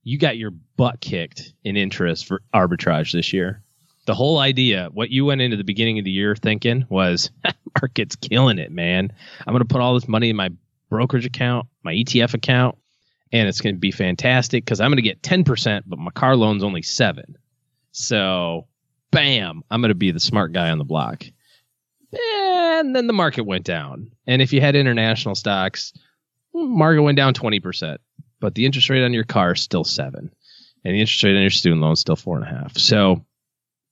[0.04, 3.62] you got your butt kicked in interest for arbitrage this year.
[4.06, 7.32] The whole idea, what you went into the beginning of the year thinking was,
[7.82, 9.14] market's killing it, man.
[9.46, 10.50] I'm going to put all this money in my
[10.90, 12.78] brokerage account, my ETF account,
[13.32, 16.36] and it's going to be fantastic because I'm going to get 10%, but my car
[16.36, 17.38] loan's only seven.
[17.92, 18.68] So,
[19.12, 21.24] bam, I'm going to be the smart guy on the block.
[22.14, 24.12] Eh, and then the market went down.
[24.28, 25.94] And if you had international stocks,
[26.54, 27.98] market went down 20%,
[28.44, 30.30] but the interest rate on your car is still seven,
[30.84, 32.78] and the interest rate on your student loan is still four and a half.
[32.78, 33.26] So,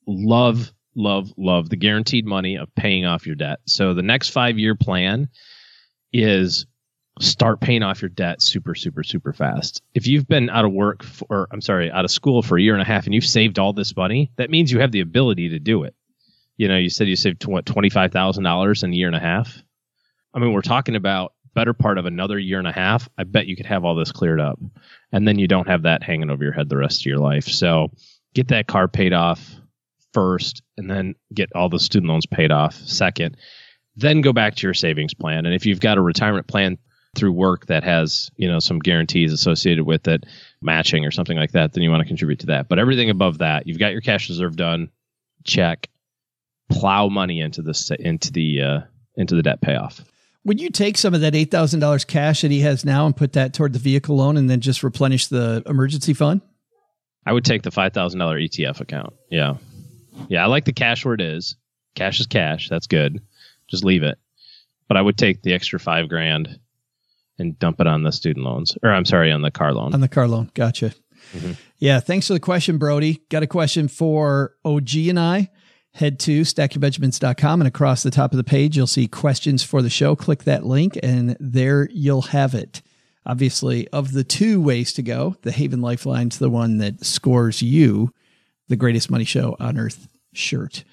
[0.05, 3.59] love, love, love the guaranteed money of paying off your debt.
[3.65, 5.29] So, the next five year plan
[6.11, 6.65] is
[7.21, 9.81] start paying off your debt super, super, super fast.
[9.93, 12.61] If you've been out of work for, or I'm sorry, out of school for a
[12.61, 14.99] year and a half and you've saved all this money, that means you have the
[14.99, 15.95] ability to do it.
[16.57, 19.63] You know, you said you saved what, $25,000 in a year and a half.
[20.33, 23.09] I mean, we're talking about better part of another year and a half.
[23.17, 24.59] I bet you could have all this cleared up.
[25.11, 27.45] And then you don't have that hanging over your head the rest of your life.
[27.45, 27.91] So
[28.33, 29.55] get that car paid off
[30.13, 33.37] first and then get all the student loans paid off second.
[33.95, 35.45] Then go back to your savings plan.
[35.45, 36.77] And if you've got a retirement plan
[37.15, 40.25] through work that has, you know, some guarantees associated with it,
[40.61, 42.69] matching or something like that, then you want to contribute to that.
[42.69, 44.89] But everything above that, you've got your cash reserve done,
[45.43, 45.89] check.
[46.69, 48.79] Plow money into the into the uh,
[49.17, 50.01] into the debt payoff.
[50.43, 53.15] Would you take some of that eight thousand dollars cash that he has now and
[53.15, 56.41] put that toward the vehicle loan, and then just replenish the emergency fund?
[57.25, 59.13] I would take the five thousand dollar ETF account.
[59.29, 59.57] Yeah,
[60.29, 61.55] yeah, I like the cash where it is.
[61.95, 62.69] Cash is cash.
[62.69, 63.21] That's good.
[63.67, 64.17] Just leave it.
[64.87, 66.59] But I would take the extra five grand
[67.37, 69.93] and dump it on the student loans, or I'm sorry, on the car loan.
[69.93, 70.49] On the car loan.
[70.53, 70.93] Gotcha.
[71.33, 71.51] Mm-hmm.
[71.77, 71.99] Yeah.
[71.99, 73.21] Thanks for the question, Brody.
[73.29, 75.51] Got a question for OG and I.
[75.93, 79.89] Head to stackingbenjamins.com and across the top of the page, you'll see questions for the
[79.89, 80.15] show.
[80.15, 82.81] Click that link and there you'll have it.
[83.25, 88.11] Obviously, of the two ways to go, the Haven Lifeline's the one that scores you
[88.67, 90.83] the greatest money show on earth shirt.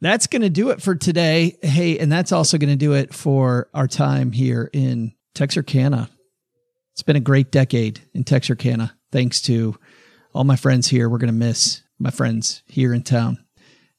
[0.00, 1.56] That's going to do it for today.
[1.62, 6.10] Hey, and that's also going to do it for our time here in Texarkana.
[6.94, 8.96] It's been a great decade in Texarkana.
[9.12, 9.76] Thanks to
[10.34, 11.08] all my friends here.
[11.08, 13.41] We're going to miss my friends here in town.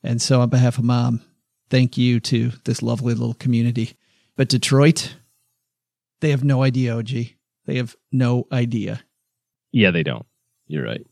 [0.03, 1.21] And so, on behalf of mom,
[1.69, 3.97] thank you to this lovely little community.
[4.35, 5.15] But Detroit,
[6.19, 7.09] they have no idea, OG.
[7.65, 9.01] They have no idea.
[9.71, 10.25] Yeah, they don't.
[10.67, 11.05] You're right.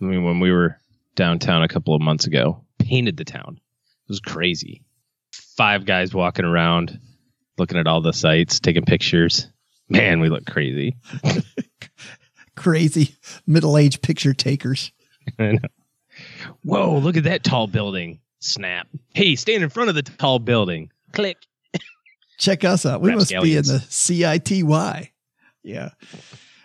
[0.00, 0.76] I mean, when we were
[1.14, 3.58] downtown a couple of months ago, painted the town.
[3.58, 4.82] It was crazy.
[5.32, 6.98] Five guys walking around,
[7.58, 9.48] looking at all the sites, taking pictures.
[9.88, 10.96] Man, we look crazy.
[12.56, 13.14] crazy
[13.46, 14.92] middle aged picture takers.
[16.62, 18.20] Whoa, look at that tall building.
[18.40, 18.88] Snap.
[19.14, 20.90] Hey, stand in front of the tall building.
[21.12, 21.38] Click.
[22.38, 23.00] Check us out.
[23.00, 24.62] We must be in the CITY.
[25.62, 25.90] Yeah.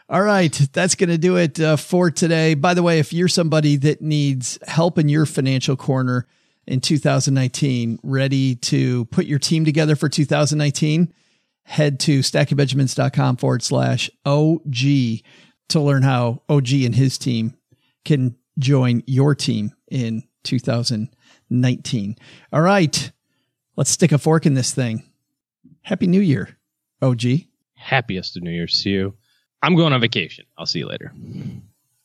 [0.10, 0.52] All right.
[0.74, 2.54] That's going to do it uh, for today.
[2.54, 6.28] By the way, if you're somebody that needs help in your financial corner
[6.68, 11.14] in 2019, ready to put your team together for 2019,
[11.64, 15.24] head to stackingbenjamins.com forward slash OG
[15.70, 17.56] to learn how OG and his team
[18.04, 22.16] can join your team in 2019.
[22.54, 23.12] All right.
[23.76, 25.04] Let's stick a fork in this thing.
[25.82, 26.58] Happy New Year,
[27.02, 27.24] OG.
[27.76, 29.16] Happiest of New Year's to you.
[29.64, 30.46] I'm going on vacation.
[30.58, 31.14] I'll see you later.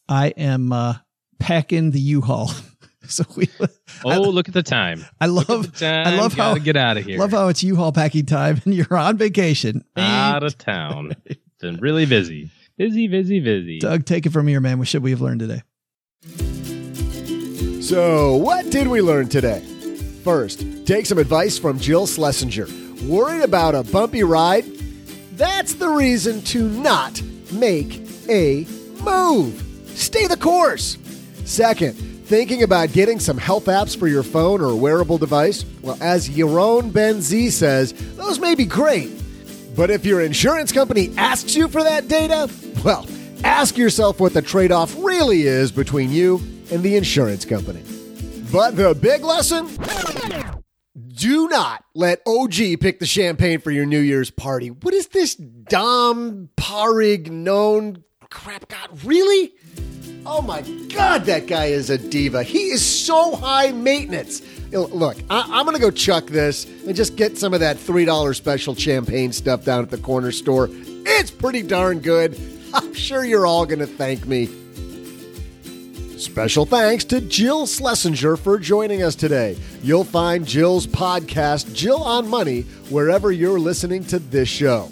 [0.08, 0.94] I am uh,
[1.38, 2.50] packing the U-Haul.
[3.08, 3.48] so we.
[4.04, 5.06] Oh, I, look at the time!
[5.20, 5.74] I love.
[5.78, 6.06] Time.
[6.06, 7.18] I love how get out of here.
[7.18, 9.84] Love how it's U-Haul packing time, and you're on vacation.
[9.96, 11.16] Out of town.
[11.60, 12.50] Been really busy.
[12.76, 13.78] Busy, busy, busy.
[13.78, 14.78] Doug, take it from here, man.
[14.78, 15.62] What should we have learned today?
[17.86, 19.60] So, what did we learn today?
[20.24, 22.66] First, take some advice from Jill Schlesinger.
[23.04, 24.64] Worried about a bumpy ride?
[25.34, 28.66] That's the reason to not make a
[29.04, 29.62] move.
[29.86, 30.98] Stay the course.
[31.44, 35.64] Second, thinking about getting some health apps for your phone or wearable device?
[35.80, 39.12] Well, as Yaron Ben-Zvi says, those may be great.
[39.76, 42.50] But if your insurance company asks you for that data,
[42.84, 43.06] well,
[43.46, 46.36] ask yourself what the trade off really is between you
[46.72, 47.82] and the insurance company.
[48.52, 49.68] But the big lesson
[51.14, 54.68] do not let OG pick the champagne for your New Year's party.
[54.70, 58.68] What is this Dom Perignon crap?
[58.68, 59.52] God, really?
[60.26, 62.42] Oh my God, that guy is a diva.
[62.42, 64.42] He is so high maintenance.
[64.72, 68.34] Look, I- am going to go chuck this and just get some of that $3
[68.34, 70.68] special champagne stuff down at the corner store.
[70.72, 72.36] It's pretty darn good.
[72.76, 74.48] I'm sure you're all going to thank me.
[76.18, 79.56] Special thanks to Jill Schlesinger for joining us today.
[79.82, 84.88] You'll find Jill's podcast, Jill on Money, wherever you're listening to this show.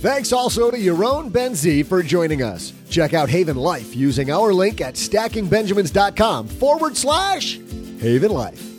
[0.00, 2.72] Thanks also to Yaron Ben-Zvi for joining us.
[2.88, 7.58] Check out Haven Life using our link at stackingbenjamins.com forward slash
[8.00, 8.69] Haven Life.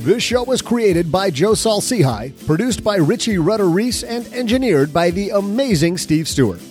[0.00, 5.10] This show was created by Joe Saul-Sehy, produced by Richie Rudder Reese, and engineered by
[5.10, 6.62] the amazing Steve Stewart.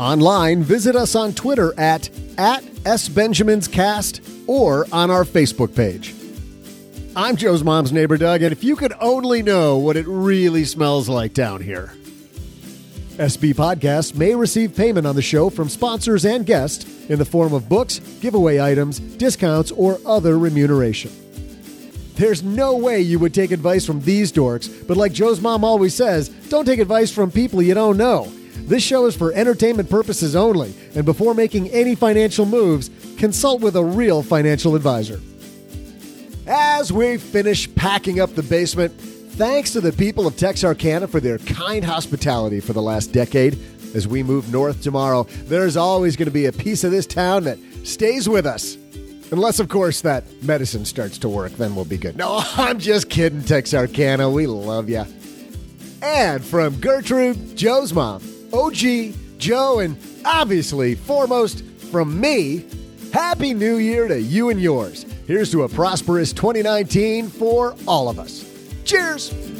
[0.00, 6.16] Online, visit us on Twitter at, at SBenjaminsCast or on our Facebook page.
[7.14, 11.08] I'm Joe's mom's neighbor, Doug, and if you could only know what it really smells
[11.08, 11.92] like down here.
[13.18, 17.54] SB Podcasts may receive payment on the show from sponsors and guests in the form
[17.54, 21.12] of books, giveaway items, discounts, or other remuneration.
[22.16, 25.94] There's no way you would take advice from these dorks, but like Joe's mom always
[25.94, 28.32] says, don't take advice from people you don't know.
[28.56, 33.76] This show is for entertainment purposes only, and before making any financial moves, consult with
[33.76, 35.20] a real financial advisor.
[36.46, 41.36] As we finish packing up the basement, thanks to the people of Texarkana for their
[41.38, 43.58] kind hospitality for the last decade.
[43.94, 47.44] As we move north tomorrow, there's always going to be a piece of this town
[47.44, 48.78] that stays with us.
[49.32, 52.16] Unless, of course, that medicine starts to work, then we'll be good.
[52.16, 54.30] No, I'm just kidding, Texarkana.
[54.30, 55.04] We love you.
[56.02, 58.22] And from Gertrude, Joe's mom,
[58.52, 62.64] OG, Joe, and obviously, foremost, from me,
[63.12, 65.04] Happy New Year to you and yours.
[65.26, 68.44] Here's to a prosperous 2019 for all of us.
[68.84, 69.55] Cheers!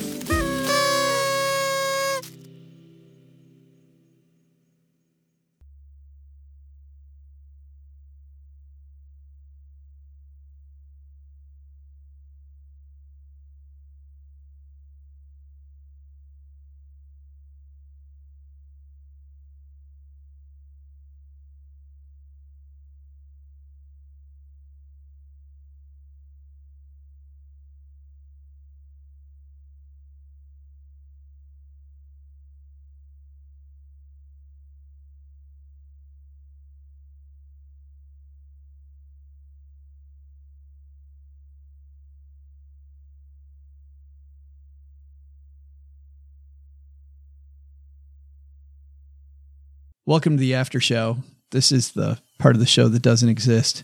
[50.09, 51.17] Welcome to the after show.
[51.51, 53.83] This is the part of the show that doesn't exist.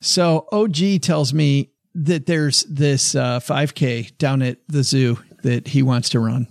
[0.00, 5.84] So OG tells me that there's this uh, 5K down at the zoo that he
[5.84, 6.48] wants to run.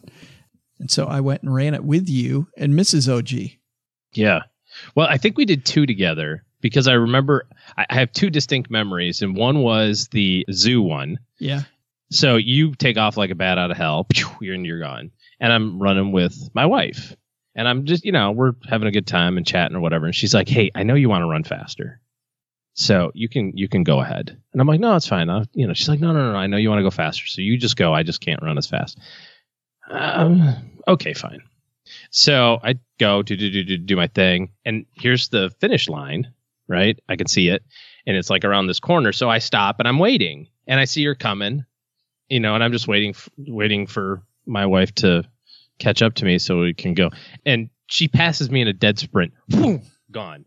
[0.80, 3.14] And so I went and ran it with you and Mrs.
[3.14, 3.51] OG.
[4.14, 4.43] Yeah.
[4.95, 8.72] Well, I think we did two together because I remember I I have two distinct
[8.72, 11.20] memories, and one was the zoo one.
[11.38, 11.64] Yeah.
[12.12, 14.07] So you take off like a bat out of hell,
[14.39, 17.14] you're and you're gone, and I'm running with my wife,
[17.55, 20.15] and I'm just you know we're having a good time and chatting or whatever, and
[20.15, 21.99] she's like, "Hey, I know you want to run faster,
[22.73, 25.67] so you can you can go ahead," and I'm like, "No, it's fine." i you
[25.67, 27.57] know, she's like, "No, no, no, I know you want to go faster, so you
[27.57, 27.93] just go.
[27.93, 28.99] I just can't run as fast."
[29.89, 30.55] Um,
[30.87, 31.41] okay, fine.
[32.11, 36.31] So I go to do, do, do, do my thing, and here's the finish line,
[36.67, 36.97] right?
[37.09, 37.63] I can see it,
[38.05, 39.11] and it's like around this corner.
[39.11, 41.65] So I stop and I'm waiting, and I see her coming,
[42.29, 45.23] you know, and I'm just waiting, f- waiting for my wife to
[45.82, 47.09] catch up to me so we can go.
[47.45, 50.45] And she passes me in a dead sprint, Boom, gone.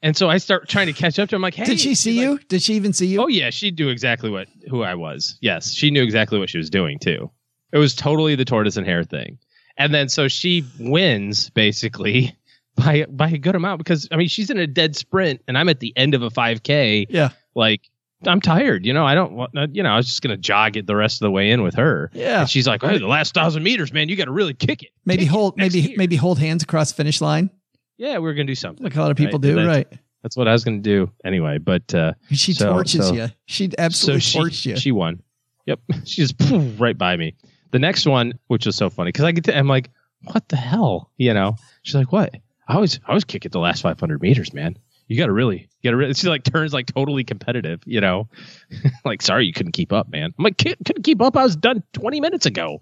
[0.00, 1.36] And so I start trying to catch up to her.
[1.36, 2.32] I'm like, hey, Did she see you?
[2.32, 3.22] like, Did she even see you?
[3.22, 5.36] Oh yeah, she knew exactly what who I was.
[5.40, 7.30] Yes, she knew exactly what she was doing too.
[7.72, 9.38] It was totally the tortoise and hare thing.
[9.76, 12.36] And then so she wins basically
[12.76, 15.68] by by a good amount because I mean she's in a dead sprint and I'm
[15.68, 17.06] at the end of a 5K.
[17.08, 17.30] Yeah.
[17.54, 17.82] Like
[18.26, 19.06] I'm tired, you know.
[19.06, 19.90] I don't want, you know.
[19.90, 22.10] I was just gonna jog it the rest of the way in with her.
[22.12, 22.40] Yeah.
[22.40, 24.90] And she's like, "Hey, the last thousand meters, man, you got to really kick it.
[25.04, 27.50] Maybe Kick hold next maybe year." maybe hold hands across the finish line
[27.96, 28.82] Yeah, We are gonna do something.
[28.82, 29.86] like a lot of people Right, do, that's- right?
[30.22, 31.58] That's what I was gonna do anyway.
[31.58, 33.28] But uh, She so- torches so- you.
[33.46, 34.76] She absolutely so she, torched you.
[34.76, 35.22] She won.
[35.66, 35.80] Yep.
[36.04, 36.34] She just
[36.80, 37.34] right by me.
[37.70, 39.90] The next one, which was so funny, because I get to, I'm like,
[40.24, 41.12] what the hell?
[41.18, 41.54] You know?
[41.82, 42.34] She's like, what?
[42.66, 44.76] I always, I always kick it the last 500 meters, man.
[45.08, 46.14] You got to really, you got to really.
[46.14, 48.28] She like turns like totally competitive, you know?
[49.04, 50.32] like, sorry, you couldn't keep up, man.
[50.38, 51.36] I'm like, "Can't- couldn't keep up.
[51.36, 52.78] I was done 20 minutes ago.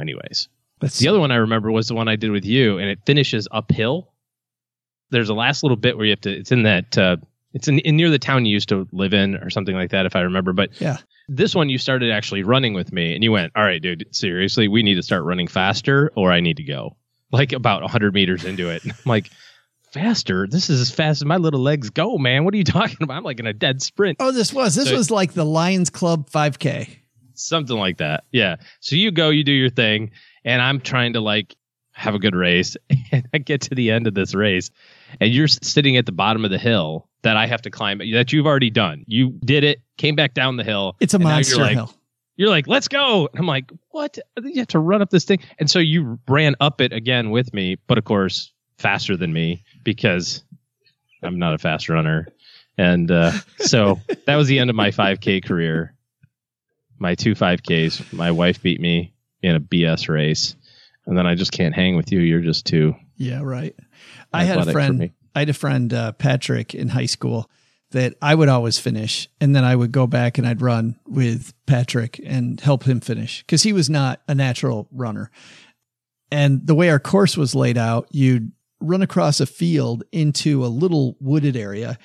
[0.00, 0.48] Anyways,
[0.80, 3.00] That's- the other one I remember was the one I did with you, and it
[3.04, 4.12] finishes uphill.
[5.10, 6.30] There's a last little bit where you have to.
[6.32, 6.96] It's in that.
[6.96, 7.16] Uh,
[7.54, 10.06] it's in, in near the town you used to live in, or something like that,
[10.06, 10.52] if I remember.
[10.52, 10.98] But Yeah.
[11.28, 14.68] this one you started actually running with me, and you went, "All right, dude, seriously,
[14.68, 16.96] we need to start running faster, or I need to go."
[17.32, 19.30] Like about 100 meters into it, I'm like,
[19.92, 20.46] "Faster?
[20.48, 22.44] This is as fast as my little legs go, man.
[22.44, 23.16] What are you talking about?
[23.16, 25.90] I'm like in a dead sprint." Oh, this was this So- was like the Lions
[25.90, 26.88] Club 5K.
[27.34, 28.24] something like that.
[28.32, 28.56] Yeah.
[28.80, 30.10] So you go, you do your thing,
[30.44, 31.54] and I'm trying to like
[31.92, 32.76] have a good race.
[33.10, 34.70] And I get to the end of this race,
[35.18, 38.32] and you're sitting at the bottom of the hill that I have to climb that
[38.34, 39.02] you've already done.
[39.06, 40.94] You did it, came back down the hill.
[41.00, 41.94] It's a monster you're like, hill.
[42.36, 43.28] You're like, let's go.
[43.32, 44.18] And I'm like, what?
[44.42, 45.38] You have to run up this thing.
[45.58, 49.64] And so you ran up it again with me, but of course, faster than me
[49.84, 50.42] because
[51.22, 52.28] I'm not a fast runner.
[52.76, 55.94] And uh, so that was the end of my 5K career.
[56.98, 58.12] My two 5Ks.
[58.12, 60.56] My wife beat me in a BS race.
[61.06, 62.20] And then I just can't hang with you.
[62.20, 62.94] You're just too.
[63.16, 63.74] Yeah, right.
[64.32, 65.10] I had a friend.
[65.34, 67.50] I had a friend, uh, Patrick, in high school
[67.90, 69.28] that I would always finish.
[69.40, 73.42] And then I would go back and I'd run with Patrick and help him finish
[73.42, 75.30] because he was not a natural runner.
[76.30, 80.68] And the way our course was laid out, you'd run across a field into a
[80.68, 81.98] little wooded area.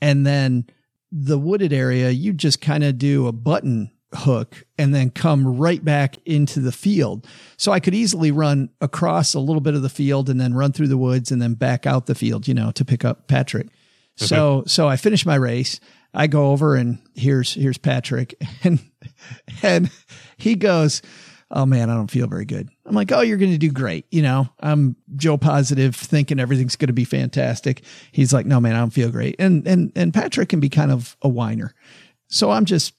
[0.00, 0.66] And then
[1.12, 5.84] the wooded area, you just kind of do a button hook and then come right
[5.84, 7.26] back into the field.
[7.56, 10.72] So I could easily run across a little bit of the field and then run
[10.72, 13.68] through the woods and then back out the field, you know, to pick up Patrick.
[14.16, 15.78] So, so I finish my race.
[16.14, 18.34] I go over and here's, here's Patrick
[18.64, 18.80] and,
[19.62, 19.90] and
[20.38, 21.02] he goes,
[21.50, 22.68] Oh man, I don't feel very good.
[22.84, 24.06] I'm like, Oh, you're going to do great.
[24.10, 27.82] You know, I'm Joe positive thinking everything's going to be fantastic.
[28.12, 29.36] He's like, no, man, I don't feel great.
[29.38, 31.74] And, and, and Patrick can be kind of a whiner.
[32.28, 32.94] So I'm just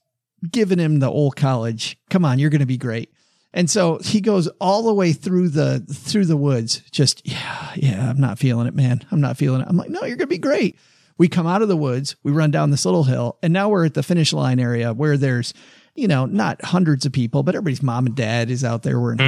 [0.49, 1.97] giving him the old college.
[2.09, 3.11] Come on, you're going to be great.
[3.53, 6.81] And so he goes all the way through the through the woods.
[6.91, 9.05] Just yeah, yeah, I'm not feeling it, man.
[9.09, 9.67] I'm not feeling it.
[9.67, 10.77] I'm like, no, you're going to be great.
[11.17, 13.85] We come out of the woods, we run down this little hill, and now we're
[13.85, 15.53] at the finish line area where there's,
[15.97, 18.99] you know, not hundreds of people, but everybody's mom and dad is out there.
[18.99, 19.19] We're in,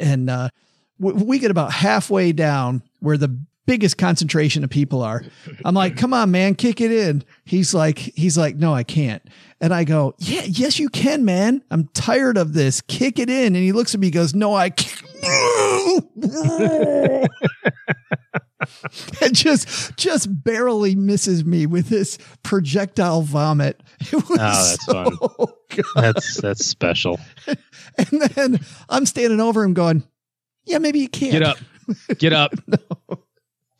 [0.00, 0.48] and uh,
[0.98, 5.22] we, we get about halfway down where the biggest concentration of people are.
[5.64, 7.24] I'm like, come on, man, kick it in.
[7.44, 9.22] He's like, he's like, no, I can't.
[9.60, 11.62] And I go, yeah, yes, you can, man.
[11.70, 12.80] I'm tired of this.
[12.82, 13.54] Kick it in.
[13.54, 15.00] And he looks at me, goes, no, I can't.
[19.22, 23.80] and just, just barely misses me with this projectile vomit.
[24.00, 25.46] It was Oh, that's so fun.
[25.70, 25.84] good.
[25.96, 27.18] That's that's special.
[27.96, 30.02] And then I'm standing over him going,
[30.64, 31.32] yeah, maybe you can't.
[31.32, 31.58] Get up.
[32.18, 32.54] Get up.
[32.66, 32.78] no.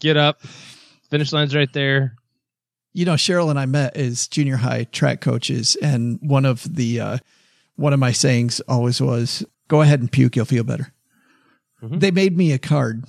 [0.01, 0.40] Get up.
[1.11, 2.15] Finish line's right there.
[2.93, 7.01] you know, Cheryl and I met as junior high track coaches, and one of the
[7.01, 7.19] uh,
[7.77, 10.93] one of my sayings always was, "Go ahead and puke, you'll feel better."
[11.82, 13.05] They made me a card,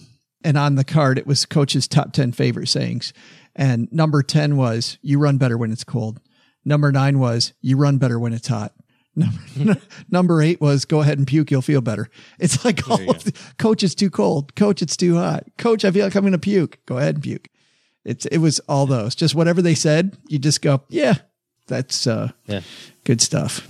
[0.46, 3.12] and on the card it was coach's top ten favorite sayings,
[3.56, 6.22] and number ten was, "You run better when it's cold."
[6.64, 8.74] Number nine was, "You run better when it's hot."
[9.18, 9.80] Number,
[10.12, 11.50] number eight was go ahead and puke.
[11.50, 12.10] You'll feel better.
[12.38, 14.54] It's like all of the, coach, it's too cold.
[14.56, 15.46] Coach, it's too hot.
[15.58, 16.80] Coach, I feel like I'm going to puke.
[16.86, 17.48] Go ahead and puke.
[18.04, 19.16] It's it was all those.
[19.16, 21.14] Just whatever they said, you just go, yeah,
[21.68, 22.60] that's uh, Yeah.
[23.06, 23.66] good stuff.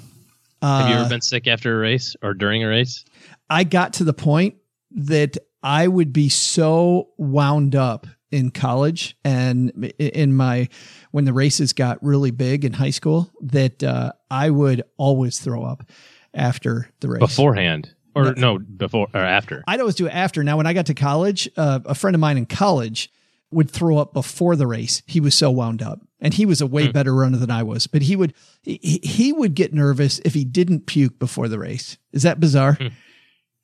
[0.63, 3.05] Have you Uh, ever been sick after a race or during a race?
[3.47, 4.55] I got to the point
[4.95, 10.69] that I would be so wound up in college and in my
[11.09, 15.63] when the races got really big in high school that uh, I would always throw
[15.63, 15.89] up
[16.35, 17.19] after the race.
[17.19, 17.95] Beforehand.
[18.13, 19.63] Or no, before or after.
[19.67, 20.43] I'd always do it after.
[20.43, 23.11] Now, when I got to college, uh, a friend of mine in college
[23.51, 25.01] would throw up before the race.
[25.07, 27.87] He was so wound up, and he was a way better runner than I was.
[27.87, 31.97] But he would he, he would get nervous if he didn't puke before the race.
[32.13, 32.77] Is that bizarre?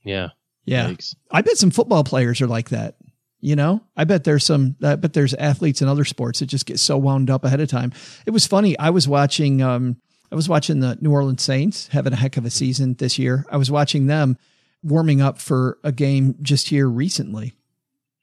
[0.03, 0.29] Yeah.
[0.65, 1.15] Yeah, Yikes.
[1.31, 2.95] I bet some football players are like that.
[3.43, 4.75] You know, I bet there's some.
[4.83, 7.69] I bet there's athletes in other sports that just get so wound up ahead of
[7.69, 7.91] time.
[8.27, 8.77] It was funny.
[8.77, 9.61] I was watching.
[9.63, 9.97] Um,
[10.31, 13.45] I was watching the New Orleans Saints having a heck of a season this year.
[13.51, 14.37] I was watching them
[14.83, 17.53] warming up for a game just here recently,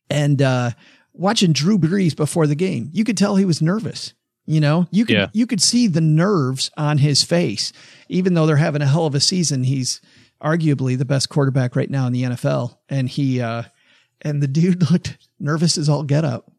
[0.09, 0.71] and uh,
[1.13, 2.89] watching Drew Brees before the game.
[2.93, 4.15] You could tell he was nervous.
[4.47, 5.27] You know, you could Yeah.
[5.35, 7.73] you could see the nerves on his face,
[8.09, 9.65] even though they're having a hell of a season.
[9.65, 10.01] He's
[10.43, 13.65] arguably the best quarterback right now in the NFL, and he uh,
[14.23, 16.51] and the dude looked nervous as all get up.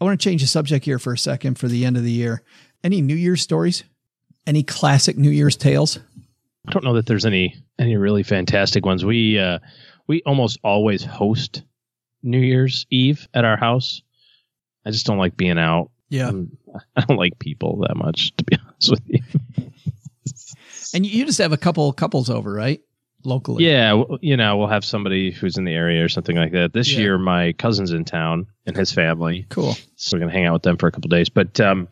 [0.00, 2.10] I want to change the subject here for a second for the end of the
[2.10, 2.42] year.
[2.82, 3.84] Any New Year's stories?
[4.46, 5.98] Any classic New Year's tales?
[6.66, 9.04] I don't know that there's any any really fantastic ones.
[9.04, 9.58] We uh
[10.06, 11.62] we almost always host
[12.22, 14.02] New Year's Eve at our house.
[14.84, 15.90] I just don't like being out.
[16.08, 16.28] Yeah.
[16.28, 16.56] Um,
[16.96, 19.22] I don't like people that much, to be honest with you.
[20.94, 22.80] And you just have a couple couples over, right?
[23.22, 23.66] Locally.
[23.66, 26.72] Yeah, you know, we'll have somebody who's in the area or something like that.
[26.72, 27.00] This Yeah.
[27.00, 29.76] year, my cousin's in town and his family, Cool.
[29.96, 31.28] so we're gonna hang out with them for a couple days.
[31.28, 31.88] But um,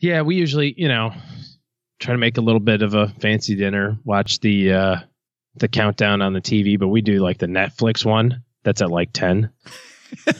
[0.00, 1.12] yeah, we usually, you know,
[1.98, 4.96] try to make a little bit of a fancy dinner, watch the uh,
[5.56, 6.78] the countdown on the TV.
[6.78, 9.50] But we do like the Netflix one that's at like ten.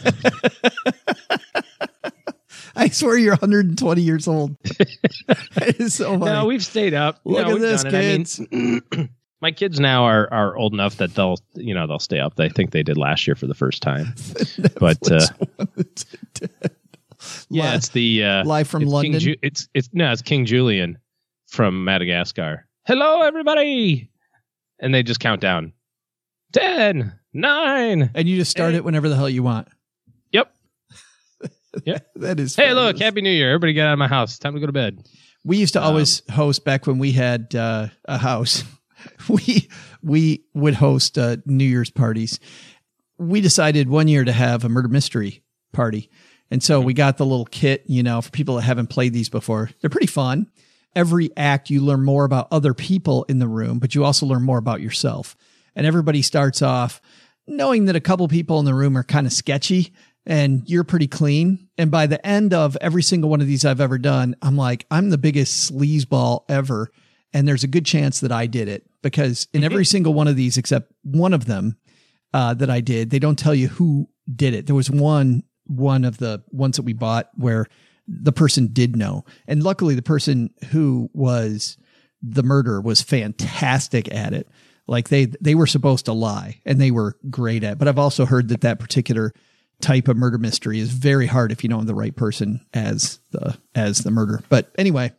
[2.76, 4.56] I swear you're 120 years old.
[4.64, 6.24] that is so funny.
[6.24, 7.20] No, we've stayed up.
[7.24, 7.94] Look No, at this, done.
[7.94, 9.08] I mean, kids.
[9.40, 12.38] my kids now are are old enough that they'll you know they'll stay up.
[12.38, 14.14] I think they did last year for the first time.
[14.80, 15.26] but uh,
[17.48, 19.20] yeah, it's the uh, live from it's King London.
[19.20, 20.98] Ju- it's it's no, it's King Julien
[21.46, 22.66] from Madagascar.
[22.86, 24.10] Hello, everybody,
[24.80, 25.72] and they just count down.
[26.52, 28.10] Ten, nine.
[28.14, 29.68] and you just start it whenever the hell you want.
[31.84, 32.06] Yep.
[32.16, 32.56] That is.
[32.56, 32.98] Hey, look.
[32.98, 33.50] Happy New Year!
[33.50, 34.38] Everybody get out of my house.
[34.38, 35.06] Time to go to bed.
[35.44, 38.62] We used to Um, always host back when we had uh, a house.
[39.28, 39.68] we
[40.02, 42.38] we would host uh, New Year's parties.
[43.18, 45.42] We decided one year to have a murder mystery
[45.72, 46.10] party,
[46.50, 49.28] And so we got the little kit, you know, for people that haven't played these
[49.28, 49.70] before.
[49.80, 50.50] They're pretty fun.
[50.96, 54.42] Every act, you learn more about other people in the room, but you also learn
[54.42, 55.36] more about yourself.
[55.76, 57.00] And everybody starts off
[57.46, 59.92] knowing that a couple people in the room are kind of sketchy
[60.26, 61.68] and you're pretty clean.
[61.78, 64.86] And by the end of every single one of these I've ever done, I'm like,
[64.90, 66.90] I'm the biggest sleazeball ever.
[67.32, 70.36] And there's a good chance that I did it because in every single one of
[70.36, 71.76] these, except one of them
[72.34, 74.66] uh, that I did, they don't tell you who did it.
[74.66, 77.66] There was one, one of the ones that we bought where
[78.06, 79.24] the person did know.
[79.46, 81.78] And luckily, the person who was
[82.22, 84.48] the murderer was fantastic at it.
[84.86, 87.78] Like they, they were supposed to lie and they were great at, it.
[87.78, 89.32] but I've also heard that that particular
[89.80, 93.20] type of murder mystery is very hard if you don't have the right person as
[93.30, 94.42] the, as the murder.
[94.48, 95.12] But anyway,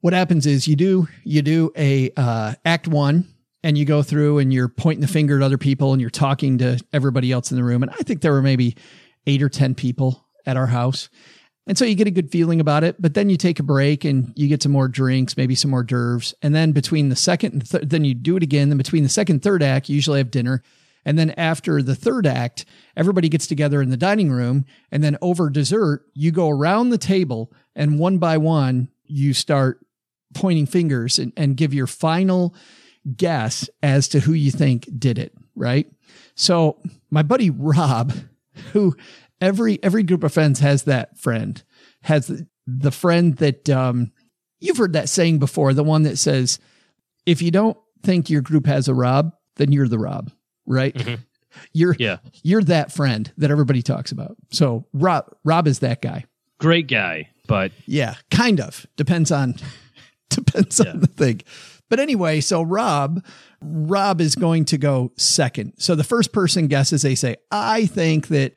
[0.00, 3.26] what happens is you do, you do a, uh, act one
[3.62, 6.58] and you go through and you're pointing the finger at other people and you're talking
[6.58, 7.82] to everybody else in the room.
[7.82, 8.76] And I think there were maybe
[9.26, 11.08] eight or 10 people at our house.
[11.66, 14.04] And so you get a good feeling about it, but then you take a break
[14.04, 16.32] and you get some more drinks, maybe some more d'oeuvres.
[16.42, 18.68] And then between the second and th- then you do it again.
[18.68, 20.62] Then between the second third act, you usually have dinner.
[21.06, 22.66] And then after the third act,
[22.96, 24.66] everybody gets together in the dining room.
[24.90, 29.78] And then over dessert, you go around the table and one by one, you start
[30.34, 32.54] pointing fingers and, and give your final
[33.16, 35.32] guess as to who you think did it.
[35.54, 35.90] Right.
[36.34, 38.12] So my buddy Rob,
[38.72, 38.96] who
[39.40, 41.62] every every group of friends has that friend
[42.02, 44.12] has the, friend that um
[44.60, 46.58] you've heard that saying before the one that says
[47.26, 50.30] if you don't think your group has a rob then you're the rob
[50.66, 51.18] right Mhm.
[51.72, 52.18] you're Yeah.
[52.42, 56.24] you're that friend that everybody talks about so rob rob is that guy
[56.58, 58.86] Great guy, but yeah, kind of.
[58.96, 59.56] Depends on
[60.30, 60.92] depends Yeah.
[60.92, 61.42] on the thing.
[61.90, 63.22] But anyway, so Rob
[63.60, 65.74] Rob is going to go second.
[65.76, 68.54] So the first person guesses they say, "I think that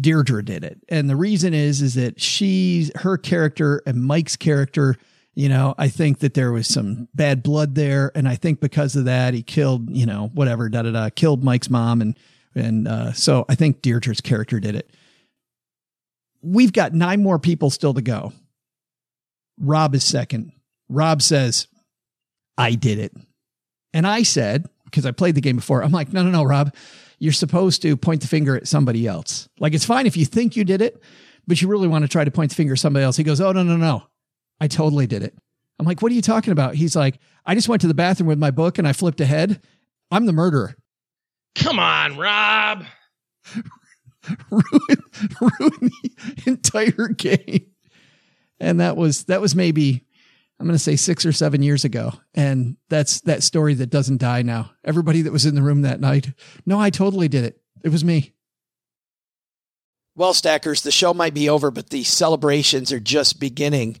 [0.00, 4.96] Deirdre did it." And the reason is is that she's her character and Mike's character,
[5.36, 8.96] you know, I think that there was some bad blood there and I think because
[8.96, 12.18] of that he killed, you know, whatever, da da da, killed Mike's mom and
[12.54, 14.90] and uh, so I think Deirdre's character did it.
[16.40, 18.32] We've got nine more people still to go.
[19.60, 20.52] Rob is second.
[20.88, 21.66] Rob says,
[22.56, 23.12] I did it.
[23.92, 26.74] And I said, because I played the game before, I'm like, no, no, no, Rob,
[27.18, 29.50] you're supposed to point the finger at somebody else.
[29.58, 31.02] Like, it's fine if you think you did it,
[31.46, 33.18] but you really want to try to point the finger at somebody else.
[33.18, 34.04] He goes, oh, no, no, no.
[34.60, 35.36] I totally did it.
[35.78, 36.74] I'm like, what are you talking about?
[36.74, 39.60] He's like, I just went to the bathroom with my book and I flipped ahead.
[40.10, 40.74] I'm the murderer.
[41.54, 42.84] come on, Rob.
[44.50, 45.02] ruin,
[45.40, 47.66] ruin the entire game.
[48.58, 50.04] And that was that was maybe
[50.58, 54.18] I'm going to say 6 or 7 years ago and that's that story that doesn't
[54.18, 54.70] die now.
[54.84, 56.32] Everybody that was in the room that night,
[56.64, 57.60] no, I totally did it.
[57.84, 58.32] It was me.
[60.14, 64.00] Well, stackers, the show might be over, but the celebrations are just beginning